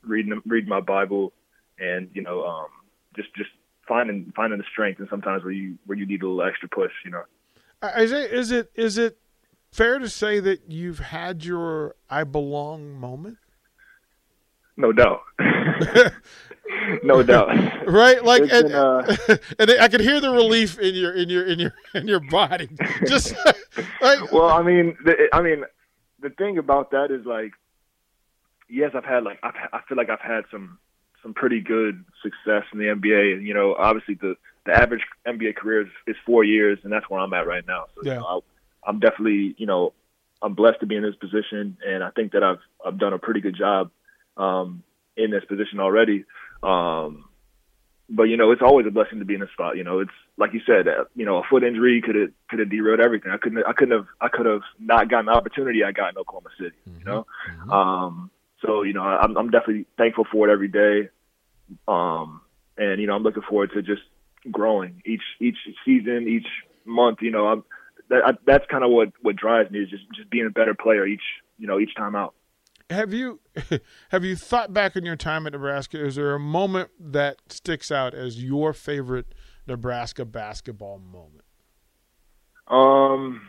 reading 0.03 0.41
reading 0.45 0.69
my 0.69 0.81
Bible 0.81 1.31
and 1.79 2.09
you 2.13 2.21
know 2.21 2.45
um, 2.45 2.67
just 3.15 3.33
just 3.35 3.49
finding 3.87 4.31
finding 4.35 4.59
the 4.59 4.65
strength 4.71 4.99
and 4.99 5.07
sometimes 5.09 5.43
where 5.43 5.53
you 5.53 5.77
where 5.85 5.97
you 5.97 6.05
need 6.05 6.21
a 6.21 6.27
little 6.27 6.43
extra 6.43 6.69
push, 6.69 6.91
you 7.03 7.11
know. 7.11 7.23
Is 7.97 8.11
it 8.11 8.71
is 8.75 8.97
it 8.97 9.17
fair 9.71 9.99
to 9.99 10.09
say 10.09 10.39
that 10.39 10.69
you've 10.69 10.99
had 10.99 11.43
your 11.43 11.95
I 12.09 12.23
belong 12.23 12.93
moment? 12.93 13.37
No 14.77 14.91
doubt. 14.91 15.21
no 17.03 17.23
doubt. 17.23 17.87
Right, 17.87 18.23
like 18.23 18.41
and, 18.41 18.67
been, 18.67 18.71
uh... 18.73 19.15
and, 19.59 19.71
I 19.79 19.87
could 19.87 20.01
hear 20.01 20.19
the 20.19 20.31
relief 20.31 20.79
in 20.79 20.95
your 20.95 21.13
in 21.13 21.29
your 21.29 21.45
in 21.45 21.59
your 21.59 21.73
in 21.93 22.07
your 22.07 22.19
body. 22.19 22.69
Just 23.07 23.35
like 24.01 24.31
Well, 24.31 24.49
I 24.49 24.61
mean, 24.63 24.97
the, 25.05 25.15
I 25.31 25.41
mean, 25.41 25.63
the 26.19 26.29
thing 26.29 26.57
about 26.57 26.91
that 26.91 27.11
is 27.11 27.25
like, 27.25 27.51
yes, 28.69 28.91
I've 28.93 29.05
had 29.05 29.23
like 29.23 29.39
I've, 29.43 29.55
I 29.71 29.79
feel 29.87 29.97
like 29.97 30.09
I've 30.09 30.19
had 30.19 30.43
some 30.51 30.79
some 31.25 31.33
pretty 31.33 31.59
good 31.59 32.05
success 32.21 32.63
in 32.71 32.77
the 32.77 32.85
NBA. 32.85 33.33
And 33.33 33.47
you 33.47 33.55
know, 33.55 33.75
obviously 33.77 34.13
the 34.13 34.35
the 34.65 34.73
average 34.73 35.01
NBA 35.27 35.55
career 35.55 35.81
is, 35.81 35.87
is 36.05 36.15
four 36.25 36.43
years, 36.43 36.77
and 36.83 36.93
that's 36.93 37.09
where 37.09 37.19
I'm 37.19 37.33
at 37.33 37.47
right 37.47 37.65
now. 37.67 37.85
So 37.95 38.01
yeah. 38.03 38.13
you 38.13 38.19
know, 38.19 38.25
I, 38.25 38.89
I'm 38.89 38.99
definitely 38.99 39.55
you 39.57 39.65
know 39.65 39.93
I'm 40.41 40.53
blessed 40.53 40.81
to 40.81 40.85
be 40.85 40.95
in 40.95 41.03
this 41.03 41.15
position, 41.15 41.77
and 41.85 42.03
I 42.03 42.11
think 42.11 42.33
that 42.33 42.43
I've 42.43 42.59
I've 42.85 42.99
done 42.99 43.13
a 43.13 43.19
pretty 43.19 43.41
good 43.41 43.57
job 43.57 43.89
um, 44.37 44.83
in 45.17 45.31
this 45.31 45.43
position 45.45 45.79
already. 45.79 46.25
Um, 46.61 47.25
but 48.07 48.23
you 48.23 48.37
know, 48.37 48.51
it's 48.51 48.61
always 48.61 48.85
a 48.85 48.91
blessing 48.91 49.17
to 49.17 49.25
be 49.25 49.33
in 49.33 49.41
a 49.41 49.51
spot. 49.53 49.77
You 49.77 49.83
know, 49.83 49.99
it's 49.99 50.11
like 50.37 50.53
you 50.53 50.61
said, 50.67 50.87
uh, 50.87 51.05
you 51.15 51.25
know, 51.25 51.37
a 51.37 51.43
foot 51.49 51.63
injury 51.63 52.03
could 52.05 52.15
have 52.15 52.29
could 52.49 52.59
have 52.59 52.69
derailed 52.69 52.99
everything. 52.99 53.31
I 53.31 53.37
couldn't 53.37 53.65
I 53.65 53.73
couldn't 53.73 53.97
have 53.97 54.07
I 54.21 54.27
could 54.27 54.45
have 54.45 54.61
not 54.79 55.09
gotten 55.09 55.25
the 55.25 55.31
opportunity 55.31 55.83
I 55.83 55.91
got 55.91 56.09
in 56.11 56.19
Oklahoma 56.19 56.49
City. 56.59 56.75
Mm-hmm. 56.87 56.99
You 56.99 57.05
know, 57.05 57.25
mm-hmm. 57.49 57.71
um, 57.71 58.31
so 58.61 58.83
you 58.83 58.93
know, 58.93 59.01
I'm, 59.01 59.35
I'm 59.37 59.49
definitely 59.49 59.85
thankful 59.97 60.25
for 60.31 60.47
it 60.47 60.51
every 60.51 60.67
day. 60.67 61.09
Um, 61.87 62.41
and 62.77 62.99
you 62.99 63.07
know, 63.07 63.13
I'm 63.13 63.23
looking 63.23 63.43
forward 63.43 63.71
to 63.73 63.81
just 63.81 64.01
growing 64.51 65.01
each 65.05 65.23
each 65.39 65.57
season, 65.85 66.27
each 66.27 66.47
month. 66.85 67.19
You 67.21 67.31
know, 67.31 67.47
I'm, 67.47 67.63
that, 68.09 68.21
I, 68.25 68.31
that's 68.45 68.65
kind 68.69 68.83
of 68.83 68.91
what 68.91 69.09
what 69.21 69.35
drives 69.35 69.71
me 69.71 69.79
is 69.79 69.89
just 69.89 70.03
just 70.15 70.29
being 70.29 70.45
a 70.45 70.49
better 70.49 70.73
player 70.73 71.05
each 71.05 71.23
you 71.57 71.67
know 71.67 71.79
each 71.79 71.95
time 71.95 72.15
out. 72.15 72.33
Have 72.89 73.13
you 73.13 73.39
have 74.09 74.23
you 74.23 74.35
thought 74.35 74.73
back 74.73 74.95
on 74.95 75.05
your 75.05 75.15
time 75.15 75.47
at 75.47 75.53
Nebraska? 75.53 76.03
Is 76.03 76.15
there 76.15 76.35
a 76.35 76.39
moment 76.39 76.91
that 76.99 77.37
sticks 77.49 77.91
out 77.91 78.13
as 78.13 78.43
your 78.43 78.73
favorite 78.73 79.33
Nebraska 79.67 80.25
basketball 80.25 80.99
moment? 80.99 81.43
Um, 82.67 83.47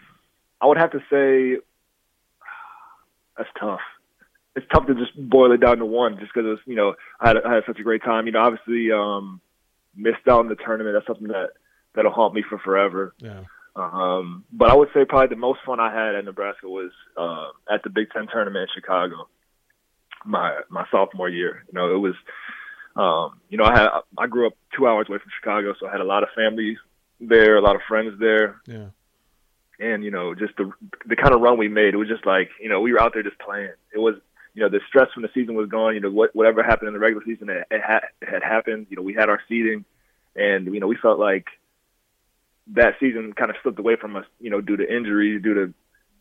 I 0.60 0.66
would 0.66 0.78
have 0.78 0.92
to 0.92 1.00
say 1.10 1.60
that's 3.36 3.50
tough 3.60 3.80
it's 4.56 4.66
tough 4.72 4.86
to 4.86 4.94
just 4.94 5.14
boil 5.16 5.52
it 5.52 5.60
down 5.60 5.78
to 5.78 5.84
one, 5.84 6.18
just 6.18 6.32
because 6.34 6.58
you 6.66 6.74
know 6.74 6.94
I 7.20 7.28
had, 7.28 7.36
I 7.44 7.54
had 7.54 7.64
such 7.66 7.78
a 7.78 7.84
great 7.84 8.02
time. 8.02 8.26
You 8.26 8.32
know, 8.32 8.40
obviously 8.40 8.90
um, 8.90 9.40
missed 9.94 10.26
out 10.28 10.40
on 10.40 10.48
the 10.48 10.56
tournament. 10.56 10.96
That's 10.96 11.06
something 11.06 11.28
that 11.28 11.50
that'll 11.94 12.12
haunt 12.12 12.34
me 12.34 12.42
for 12.48 12.58
forever. 12.58 13.14
Yeah. 13.18 13.44
Um, 13.76 14.44
but 14.50 14.70
I 14.70 14.74
would 14.74 14.88
say 14.94 15.04
probably 15.04 15.28
the 15.28 15.40
most 15.40 15.60
fun 15.66 15.78
I 15.78 15.92
had 15.92 16.14
at 16.14 16.24
Nebraska 16.24 16.66
was 16.66 16.90
uh, 17.16 17.48
at 17.72 17.82
the 17.82 17.90
Big 17.90 18.10
Ten 18.10 18.26
tournament 18.26 18.70
in 18.70 18.82
Chicago, 18.82 19.28
my 20.24 20.60
my 20.70 20.86
sophomore 20.90 21.28
year. 21.28 21.62
You 21.68 21.74
know, 21.74 21.94
it 21.94 21.98
was, 21.98 22.14
um, 22.96 23.40
you 23.50 23.58
know, 23.58 23.64
I 23.64 23.78
had 23.78 23.88
I 24.16 24.26
grew 24.26 24.46
up 24.46 24.54
two 24.74 24.86
hours 24.86 25.06
away 25.08 25.18
from 25.18 25.30
Chicago, 25.38 25.74
so 25.78 25.86
I 25.86 25.92
had 25.92 26.00
a 26.00 26.04
lot 26.04 26.22
of 26.22 26.30
family 26.34 26.78
there, 27.20 27.58
a 27.58 27.62
lot 27.62 27.76
of 27.76 27.82
friends 27.86 28.18
there. 28.18 28.62
Yeah. 28.66 28.88
And 29.78 30.02
you 30.02 30.10
know, 30.10 30.34
just 30.34 30.56
the 30.56 30.72
the 31.04 31.16
kind 31.16 31.34
of 31.34 31.42
run 31.42 31.58
we 31.58 31.68
made, 31.68 31.92
it 31.92 31.98
was 31.98 32.08
just 32.08 32.24
like 32.24 32.48
you 32.62 32.70
know 32.70 32.80
we 32.80 32.94
were 32.94 33.00
out 33.00 33.12
there 33.12 33.22
just 33.22 33.38
playing. 33.38 33.74
It 33.92 33.98
was 33.98 34.14
you 34.56 34.62
know, 34.62 34.70
the 34.70 34.80
stress 34.88 35.12
from 35.12 35.22
the 35.22 35.28
season 35.34 35.54
was 35.54 35.68
gone. 35.68 35.94
You 35.94 36.00
know, 36.00 36.10
what, 36.10 36.34
whatever 36.34 36.62
happened 36.62 36.88
in 36.88 36.94
the 36.94 36.98
regular 36.98 37.22
season, 37.26 37.50
it, 37.50 37.66
it, 37.70 37.82
had, 37.86 38.00
it 38.22 38.28
had 38.28 38.42
happened. 38.42 38.86
You 38.88 38.96
know, 38.96 39.02
we 39.02 39.12
had 39.12 39.28
our 39.28 39.40
seeding, 39.48 39.84
and 40.34 40.72
you 40.72 40.80
know, 40.80 40.86
we 40.86 40.96
felt 40.96 41.18
like 41.18 41.46
that 42.68 42.94
season 42.98 43.34
kind 43.34 43.50
of 43.50 43.56
slipped 43.62 43.78
away 43.78 43.96
from 43.96 44.16
us. 44.16 44.24
You 44.40 44.48
know, 44.48 44.62
due 44.62 44.78
to 44.78 44.96
injuries, 44.96 45.42
due 45.42 45.54
to 45.54 45.74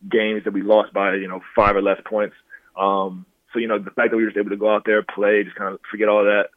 games 0.06 0.44
that 0.44 0.52
we 0.52 0.60
lost 0.60 0.92
by 0.92 1.14
you 1.14 1.28
know 1.28 1.40
five 1.56 1.76
or 1.76 1.82
less 1.82 1.98
points. 2.04 2.36
Um, 2.76 3.24
so 3.54 3.58
you 3.58 3.68
know, 3.68 3.78
the 3.78 3.90
fact 3.90 4.10
that 4.10 4.18
we 4.18 4.24
were 4.24 4.28
just 4.28 4.38
able 4.38 4.50
to 4.50 4.58
go 4.58 4.72
out 4.72 4.84
there, 4.84 5.02
play, 5.02 5.42
just 5.42 5.56
kind 5.56 5.72
of 5.72 5.80
forget 5.90 6.10
all 6.10 6.24
that, 6.24 6.50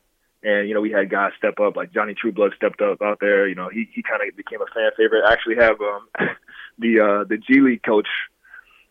and 0.44 0.68
you 0.68 0.76
know 0.76 0.82
we 0.82 0.92
had 0.92 1.10
guys 1.10 1.32
step 1.38 1.62
up 1.62 1.78
like 1.78 1.94
Johnny 1.94 2.14
Trueblood 2.14 2.56
stepped 2.58 2.82
up 2.82 3.02
out 3.02 3.20
there. 3.22 3.48
You 3.48 3.56
know 3.56 3.70
he 3.70 3.88
he 3.94 4.04
kind 4.04 4.22
of 4.22 4.36
became 4.36 4.60
a 4.62 4.66
fan 4.66 4.92
favorite. 4.98 5.24
I 5.26 5.32
actually 5.32 5.56
have 5.56 5.80
um, 5.80 6.08
the 6.78 7.00
uh, 7.00 7.24
the 7.24 7.38
G 7.38 7.62
League 7.62 7.84
coach 7.84 8.10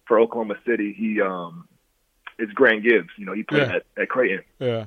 for 0.06 0.18
Oklahoma 0.18 0.54
City. 0.66 0.94
He 0.98 1.20
um, 1.20 1.68
it's 2.38 2.52
Grant 2.52 2.82
Gibbs. 2.82 3.08
You 3.16 3.26
know 3.26 3.32
he 3.32 3.42
played 3.42 3.68
Yeah. 3.68 3.76
at, 3.76 3.82
at 4.02 4.08
Creighton, 4.08 4.42
Yeah. 4.58 4.86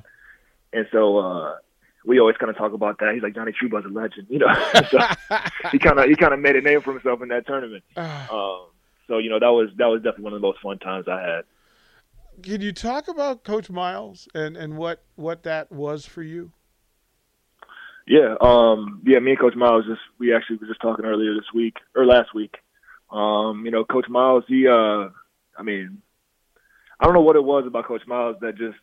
and 0.72 0.86
so 0.92 1.18
uh, 1.18 1.56
we 2.04 2.18
always 2.20 2.36
kind 2.36 2.50
of 2.50 2.56
talk 2.56 2.72
about 2.72 2.98
that. 3.00 3.14
He's 3.14 3.22
like 3.22 3.34
Johnny 3.34 3.52
Trueblood's 3.52 3.86
a 3.86 3.88
legend. 3.88 4.26
You 4.30 4.40
know 4.40 4.52
so 4.90 4.98
he 5.70 5.78
kind 5.78 5.98
of 5.98 6.06
he 6.08 6.16
kind 6.16 6.34
of 6.34 6.40
made 6.40 6.56
a 6.56 6.60
name 6.60 6.80
for 6.80 6.92
himself 6.92 7.22
in 7.22 7.28
that 7.28 7.46
tournament. 7.46 7.84
Um, 7.96 8.66
so 9.08 9.18
you 9.18 9.28
know 9.30 9.38
that 9.40 9.50
was 9.52 9.68
that 9.76 9.86
was 9.86 9.98
definitely 10.02 10.24
one 10.24 10.32
of 10.34 10.40
the 10.40 10.46
most 10.46 10.60
fun 10.62 10.78
times 10.78 11.06
I 11.08 11.20
had. 11.20 11.42
Can 12.42 12.62
you 12.62 12.72
talk 12.72 13.08
about 13.08 13.44
Coach 13.44 13.68
Miles 13.68 14.26
and, 14.34 14.56
and 14.56 14.78
what, 14.78 15.02
what 15.16 15.42
that 15.42 15.70
was 15.70 16.06
for 16.06 16.22
you? 16.22 16.52
Yeah, 18.06 18.34
um, 18.40 19.02
yeah. 19.04 19.18
Me 19.20 19.32
and 19.32 19.38
Coach 19.40 19.54
Miles 19.54 19.84
just 19.86 20.00
we 20.18 20.34
actually 20.34 20.56
were 20.56 20.66
just 20.66 20.80
talking 20.80 21.04
earlier 21.04 21.34
this 21.34 21.52
week 21.54 21.76
or 21.94 22.04
last 22.06 22.34
week. 22.34 22.56
Um, 23.10 23.64
you 23.64 23.70
know, 23.70 23.84
Coach 23.84 24.08
Miles, 24.08 24.44
he, 24.48 24.66
uh, 24.66 25.08
I 25.58 25.62
mean, 25.62 26.00
I 27.02 27.06
don't 27.06 27.14
know 27.14 27.20
what 27.20 27.34
it 27.34 27.42
was 27.42 27.66
about 27.66 27.86
Coach 27.86 28.06
Miles 28.06 28.36
that 28.42 28.56
just 28.56 28.78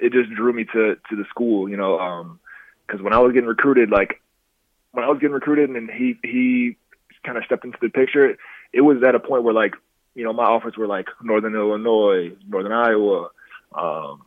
it 0.00 0.12
just 0.12 0.30
drew 0.30 0.52
me 0.52 0.64
to 0.64 0.96
to 0.96 1.16
the 1.16 1.24
school. 1.30 1.68
You 1.68 1.76
know, 1.76 2.36
because 2.84 3.00
when 3.00 3.12
I 3.12 3.18
was 3.18 3.32
getting 3.32 3.48
recruited, 3.48 3.88
like 3.88 4.20
when 4.90 5.04
I 5.04 5.08
was 5.08 5.20
getting 5.20 5.34
recruited, 5.34 5.70
and 5.70 5.88
he 5.88 6.18
he 6.24 6.76
kind 7.24 7.38
of 7.38 7.44
stepped 7.44 7.64
into 7.64 7.78
the 7.80 7.88
picture, 7.88 8.36
it 8.72 8.80
was 8.80 9.04
at 9.04 9.14
a 9.14 9.20
point 9.20 9.44
where 9.44 9.54
like 9.54 9.74
you 10.16 10.24
know 10.24 10.32
my 10.32 10.42
offers 10.42 10.76
were 10.76 10.88
like 10.88 11.06
Northern 11.22 11.54
Illinois, 11.54 12.32
Northern 12.48 12.72
Iowa, 12.72 13.28
um, 13.72 14.22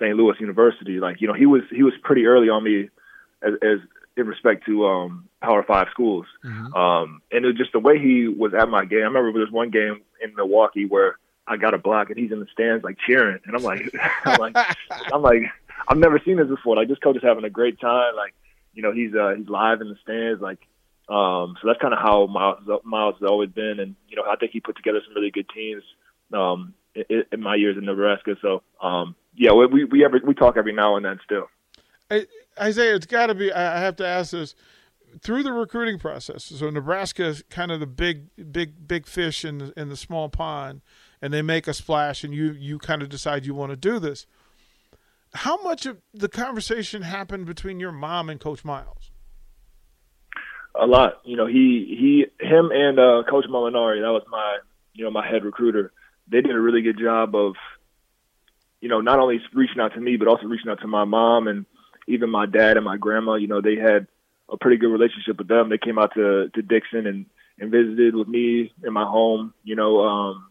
St. 0.00 0.16
Louis 0.16 0.34
University. 0.40 0.98
Like 0.98 1.20
you 1.20 1.28
know 1.28 1.34
he 1.34 1.46
was 1.46 1.62
he 1.70 1.84
was 1.84 1.94
pretty 2.02 2.26
early 2.26 2.48
on 2.48 2.64
me 2.64 2.90
as, 3.42 3.52
as 3.62 3.78
in 4.16 4.26
respect 4.26 4.66
to 4.66 4.86
um, 4.86 5.28
Power 5.40 5.62
Five 5.62 5.86
schools. 5.92 6.26
Um, 6.74 7.22
and 7.30 7.44
it 7.44 7.48
was 7.48 7.56
just 7.56 7.70
the 7.70 7.78
way 7.78 8.00
he 8.00 8.26
was 8.26 8.54
at 8.54 8.68
my 8.68 8.84
game. 8.84 9.02
I 9.02 9.04
remember 9.04 9.30
there 9.30 9.42
was 9.42 9.52
one 9.52 9.70
game 9.70 10.00
in 10.20 10.34
Milwaukee 10.34 10.84
where 10.84 11.16
I 11.46 11.56
got 11.56 11.74
a 11.74 11.78
block 11.78 12.10
and 12.10 12.18
he's 12.18 12.32
in 12.32 12.40
the 12.40 12.46
stands 12.52 12.84
like 12.84 12.96
cheering, 13.06 13.38
and 13.46 13.56
I'm 13.56 13.62
like, 13.62 13.94
I'm 14.24 14.38
like, 14.38 14.56
I'm 15.12 15.22
like, 15.22 15.42
I've 15.88 15.98
never 15.98 16.20
seen 16.24 16.36
this 16.36 16.48
before. 16.48 16.76
Like 16.76 16.88
this 16.88 16.98
coach 16.98 17.16
is 17.16 17.22
having 17.22 17.44
a 17.44 17.50
great 17.50 17.80
time. 17.80 18.16
Like 18.16 18.34
you 18.74 18.82
know 18.82 18.92
he's 18.92 19.14
uh, 19.14 19.34
he's 19.36 19.48
live 19.48 19.80
in 19.80 19.88
the 19.88 19.96
stands. 20.02 20.40
Like 20.40 20.58
um, 21.08 21.56
so 21.60 21.68
that's 21.68 21.80
kind 21.80 21.94
of 21.94 22.00
how 22.00 22.26
Miles 22.26 22.58
Miles 22.84 23.14
has 23.20 23.28
always 23.28 23.50
been, 23.50 23.78
and 23.80 23.94
you 24.08 24.16
know 24.16 24.24
I 24.28 24.36
think 24.36 24.52
he 24.52 24.60
put 24.60 24.76
together 24.76 25.00
some 25.04 25.14
really 25.14 25.30
good 25.30 25.48
teams 25.54 25.82
um, 26.32 26.74
in, 26.94 27.24
in 27.32 27.40
my 27.40 27.54
years 27.54 27.76
in 27.76 27.84
Nebraska. 27.84 28.36
So 28.42 28.62
um, 28.82 29.14
yeah, 29.34 29.52
we 29.52 29.84
we 29.84 30.04
every, 30.04 30.20
we 30.20 30.34
talk 30.34 30.56
every 30.56 30.72
now 30.72 30.96
and 30.96 31.04
then 31.04 31.20
still. 31.24 31.48
I- 32.10 32.26
Isaiah, 32.60 32.94
it's 32.94 33.06
got 33.06 33.26
to 33.26 33.34
be. 33.34 33.52
I 33.52 33.78
I 33.78 33.80
have 33.80 33.96
to 33.96 34.06
ask 34.06 34.32
this 34.32 34.54
through 35.22 35.42
the 35.42 35.52
recruiting 35.52 35.98
process. 35.98 36.44
So 36.44 36.70
Nebraska 36.70 37.24
is 37.24 37.42
kind 37.50 37.70
of 37.70 37.80
the 37.80 37.86
big, 37.86 38.28
big, 38.52 38.86
big 38.86 39.06
fish 39.06 39.44
in 39.44 39.58
the, 39.58 39.72
in 39.80 39.88
the 39.88 39.96
small 39.96 40.28
pond, 40.28 40.82
and 41.20 41.32
they 41.32 41.42
make 41.42 41.66
a 41.66 41.74
splash, 41.74 42.24
and 42.24 42.34
you 42.34 42.52
you 42.52 42.78
kind 42.78 43.02
of 43.02 43.08
decide 43.08 43.46
you 43.46 43.54
want 43.54 43.70
to 43.70 43.76
do 43.76 43.98
this. 43.98 44.26
How 45.34 45.60
much 45.62 45.86
of 45.86 45.98
the 46.14 46.28
conversation 46.28 47.02
happened 47.02 47.46
between 47.46 47.80
your 47.80 47.92
mom 47.92 48.30
and 48.30 48.40
Coach 48.40 48.64
Miles? 48.64 49.10
a 50.78 50.86
lot. 50.86 51.20
You 51.24 51.36
know, 51.36 51.46
he 51.46 51.96
he 51.98 52.26
him 52.44 52.70
and 52.72 52.98
uh, 52.98 53.22
Coach 53.28 53.46
Molinari, 53.48 54.00
that 54.02 54.12
was 54.12 54.22
my 54.30 54.58
you 54.92 55.04
know 55.04 55.10
my 55.10 55.26
head 55.26 55.44
recruiter. 55.44 55.92
They 56.28 56.40
did 56.40 56.54
a 56.54 56.60
really 56.60 56.82
good 56.82 56.98
job 56.98 57.36
of, 57.36 57.54
you 58.80 58.88
know, 58.88 59.00
not 59.00 59.20
only 59.20 59.40
reaching 59.54 59.80
out 59.80 59.94
to 59.94 60.00
me 60.00 60.16
but 60.16 60.28
also 60.28 60.46
reaching 60.46 60.70
out 60.70 60.80
to 60.80 60.88
my 60.88 61.04
mom 61.04 61.46
and 61.46 61.66
even 62.08 62.30
my 62.30 62.46
dad 62.46 62.76
and 62.76 62.84
my 62.84 62.96
grandma. 62.96 63.34
You 63.34 63.46
know, 63.46 63.60
they 63.60 63.76
had 63.76 64.06
a 64.48 64.56
pretty 64.56 64.76
good 64.76 64.92
relationship 64.92 65.38
with 65.38 65.48
them. 65.48 65.68
They 65.68 65.78
came 65.78 65.98
out 65.98 66.14
to 66.14 66.50
to 66.54 66.62
Dixon 66.62 67.06
and 67.06 67.26
and 67.58 67.70
visited 67.70 68.14
with 68.14 68.28
me 68.28 68.72
in 68.84 68.92
my 68.92 69.04
home. 69.04 69.54
You 69.64 69.76
know, 69.76 70.00
um, 70.00 70.48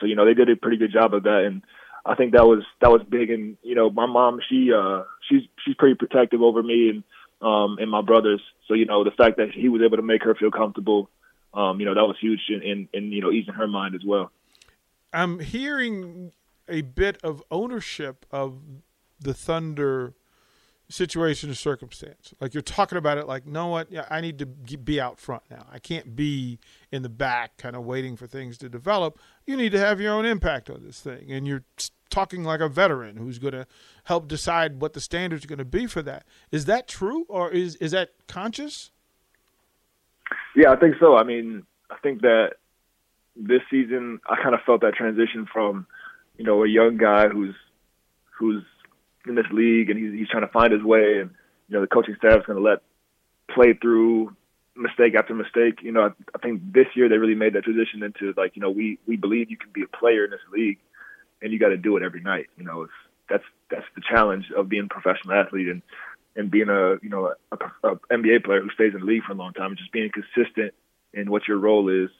so 0.00 0.06
you 0.06 0.16
know 0.16 0.24
they 0.24 0.34
did 0.34 0.50
a 0.50 0.56
pretty 0.56 0.76
good 0.76 0.92
job 0.92 1.14
of 1.14 1.24
that 1.24 1.44
and. 1.46 1.62
I 2.04 2.16
think 2.16 2.32
that 2.32 2.44
was 2.44 2.64
that 2.80 2.90
was 2.90 3.02
big, 3.08 3.30
and 3.30 3.56
you 3.62 3.76
know, 3.76 3.88
my 3.88 4.06
mom, 4.06 4.40
she 4.48 4.72
uh, 4.72 5.04
she's 5.28 5.42
she's 5.64 5.76
pretty 5.76 5.94
protective 5.94 6.42
over 6.42 6.60
me 6.60 6.88
and 6.88 7.04
um, 7.40 7.78
and 7.78 7.88
my 7.88 8.02
brothers. 8.02 8.40
So 8.66 8.74
you 8.74 8.86
know, 8.86 9.04
the 9.04 9.12
fact 9.12 9.36
that 9.36 9.52
he 9.52 9.68
was 9.68 9.82
able 9.82 9.98
to 9.98 10.02
make 10.02 10.24
her 10.24 10.34
feel 10.34 10.50
comfortable, 10.50 11.10
um, 11.54 11.78
you 11.78 11.86
know, 11.86 11.94
that 11.94 12.04
was 12.04 12.16
huge 12.20 12.40
in, 12.48 12.62
in, 12.62 12.88
in 12.92 13.12
you 13.12 13.20
know 13.20 13.30
easing 13.30 13.54
her 13.54 13.68
mind 13.68 13.94
as 13.94 14.02
well. 14.04 14.32
I'm 15.12 15.40
hearing 15.40 16.32
a 16.68 16.80
bit 16.80 17.18
of 17.22 17.42
ownership 17.50 18.26
of 18.30 18.58
the 19.20 19.34
Thunder 19.34 20.14
situation 20.88 21.50
or 21.50 21.54
circumstance. 21.54 22.34
Like 22.40 22.54
you're 22.54 22.62
talking 22.62 22.98
about 22.98 23.18
it 23.18 23.26
like, 23.26 23.46
know 23.46 23.68
what? 23.68 23.90
Yeah, 23.90 24.06
I 24.10 24.20
need 24.20 24.38
to 24.38 24.46
be 24.46 25.00
out 25.00 25.18
front 25.18 25.42
now. 25.50 25.66
I 25.70 25.78
can't 25.78 26.14
be 26.14 26.58
in 26.90 27.02
the 27.02 27.08
back 27.08 27.56
kind 27.56 27.74
of 27.74 27.84
waiting 27.84 28.16
for 28.16 28.26
things 28.26 28.58
to 28.58 28.68
develop. 28.68 29.18
You 29.46 29.56
need 29.56 29.72
to 29.72 29.78
have 29.78 30.00
your 30.00 30.12
own 30.12 30.26
impact 30.26 30.68
on 30.68 30.84
this 30.84 31.00
thing. 31.00 31.32
And 31.32 31.46
you're 31.46 31.64
talking 32.10 32.44
like 32.44 32.60
a 32.60 32.68
veteran 32.68 33.16
who's 33.16 33.38
going 33.38 33.54
to 33.54 33.66
help 34.04 34.28
decide 34.28 34.80
what 34.80 34.92
the 34.92 35.00
standards 35.00 35.44
are 35.44 35.48
going 35.48 35.58
to 35.58 35.64
be 35.64 35.86
for 35.86 36.02
that. 36.02 36.24
Is 36.50 36.66
that 36.66 36.86
true 36.86 37.24
or 37.28 37.50
is 37.50 37.76
is 37.76 37.92
that 37.92 38.10
conscious? 38.28 38.90
Yeah, 40.54 40.70
I 40.72 40.76
think 40.76 40.96
so. 41.00 41.16
I 41.16 41.24
mean, 41.24 41.64
I 41.90 41.96
think 42.02 42.20
that 42.20 42.52
this 43.34 43.62
season 43.70 44.20
I 44.28 44.36
kind 44.42 44.54
of 44.54 44.60
felt 44.66 44.82
that 44.82 44.94
transition 44.94 45.46
from, 45.50 45.86
you 46.36 46.44
know, 46.44 46.62
a 46.62 46.68
young 46.68 46.98
guy 46.98 47.28
who's 47.28 47.54
who's 48.38 48.62
in 49.26 49.34
this 49.34 49.46
league 49.52 49.90
and 49.90 49.98
he's 49.98 50.12
he's 50.12 50.28
trying 50.28 50.46
to 50.46 50.52
find 50.52 50.72
his 50.72 50.82
way 50.82 51.20
and 51.20 51.30
you 51.68 51.74
know 51.74 51.80
the 51.80 51.86
coaching 51.86 52.14
staff 52.18 52.40
is 52.40 52.46
going 52.46 52.58
to 52.58 52.64
let 52.64 52.80
play 53.54 53.72
through 53.74 54.34
mistake 54.76 55.14
after 55.14 55.34
mistake. 55.34 55.80
You 55.82 55.92
know, 55.92 56.02
I, 56.02 56.10
I 56.34 56.38
think 56.38 56.72
this 56.72 56.86
year 56.94 57.08
they 57.08 57.18
really 57.18 57.34
made 57.34 57.54
that 57.54 57.64
transition 57.64 58.02
into 58.02 58.34
like, 58.36 58.56
you 58.56 58.62
know, 58.62 58.70
we 58.70 58.98
we 59.06 59.16
believe 59.16 59.50
you 59.50 59.56
can 59.56 59.70
be 59.72 59.82
a 59.82 59.96
player 59.96 60.24
in 60.24 60.30
this 60.30 60.40
league 60.52 60.78
and 61.40 61.52
you 61.52 61.58
got 61.58 61.68
to 61.68 61.76
do 61.76 61.96
it 61.96 62.02
every 62.02 62.20
night. 62.20 62.46
You 62.56 62.64
know, 62.64 62.82
it's 62.82 62.92
that's 63.28 63.44
that's 63.70 63.86
the 63.94 64.02
challenge 64.08 64.46
of 64.56 64.68
being 64.68 64.84
a 64.84 64.88
professional 64.88 65.34
athlete 65.34 65.68
and 65.68 65.82
and 66.36 66.50
being 66.50 66.68
a 66.68 66.96
you 67.02 67.10
know 67.10 67.32
a, 67.52 67.56
a, 67.84 67.96
NBA 68.10 68.44
player 68.44 68.60
who 68.60 68.70
stays 68.70 68.94
in 68.94 69.00
the 69.00 69.06
league 69.06 69.24
for 69.24 69.32
a 69.32 69.36
long 69.36 69.52
time 69.52 69.70
and 69.70 69.78
just 69.78 69.92
being 69.92 70.10
consistent 70.10 70.74
in 71.12 71.30
what 71.30 71.46
your 71.46 71.58
role 71.58 71.88
is 71.88 72.10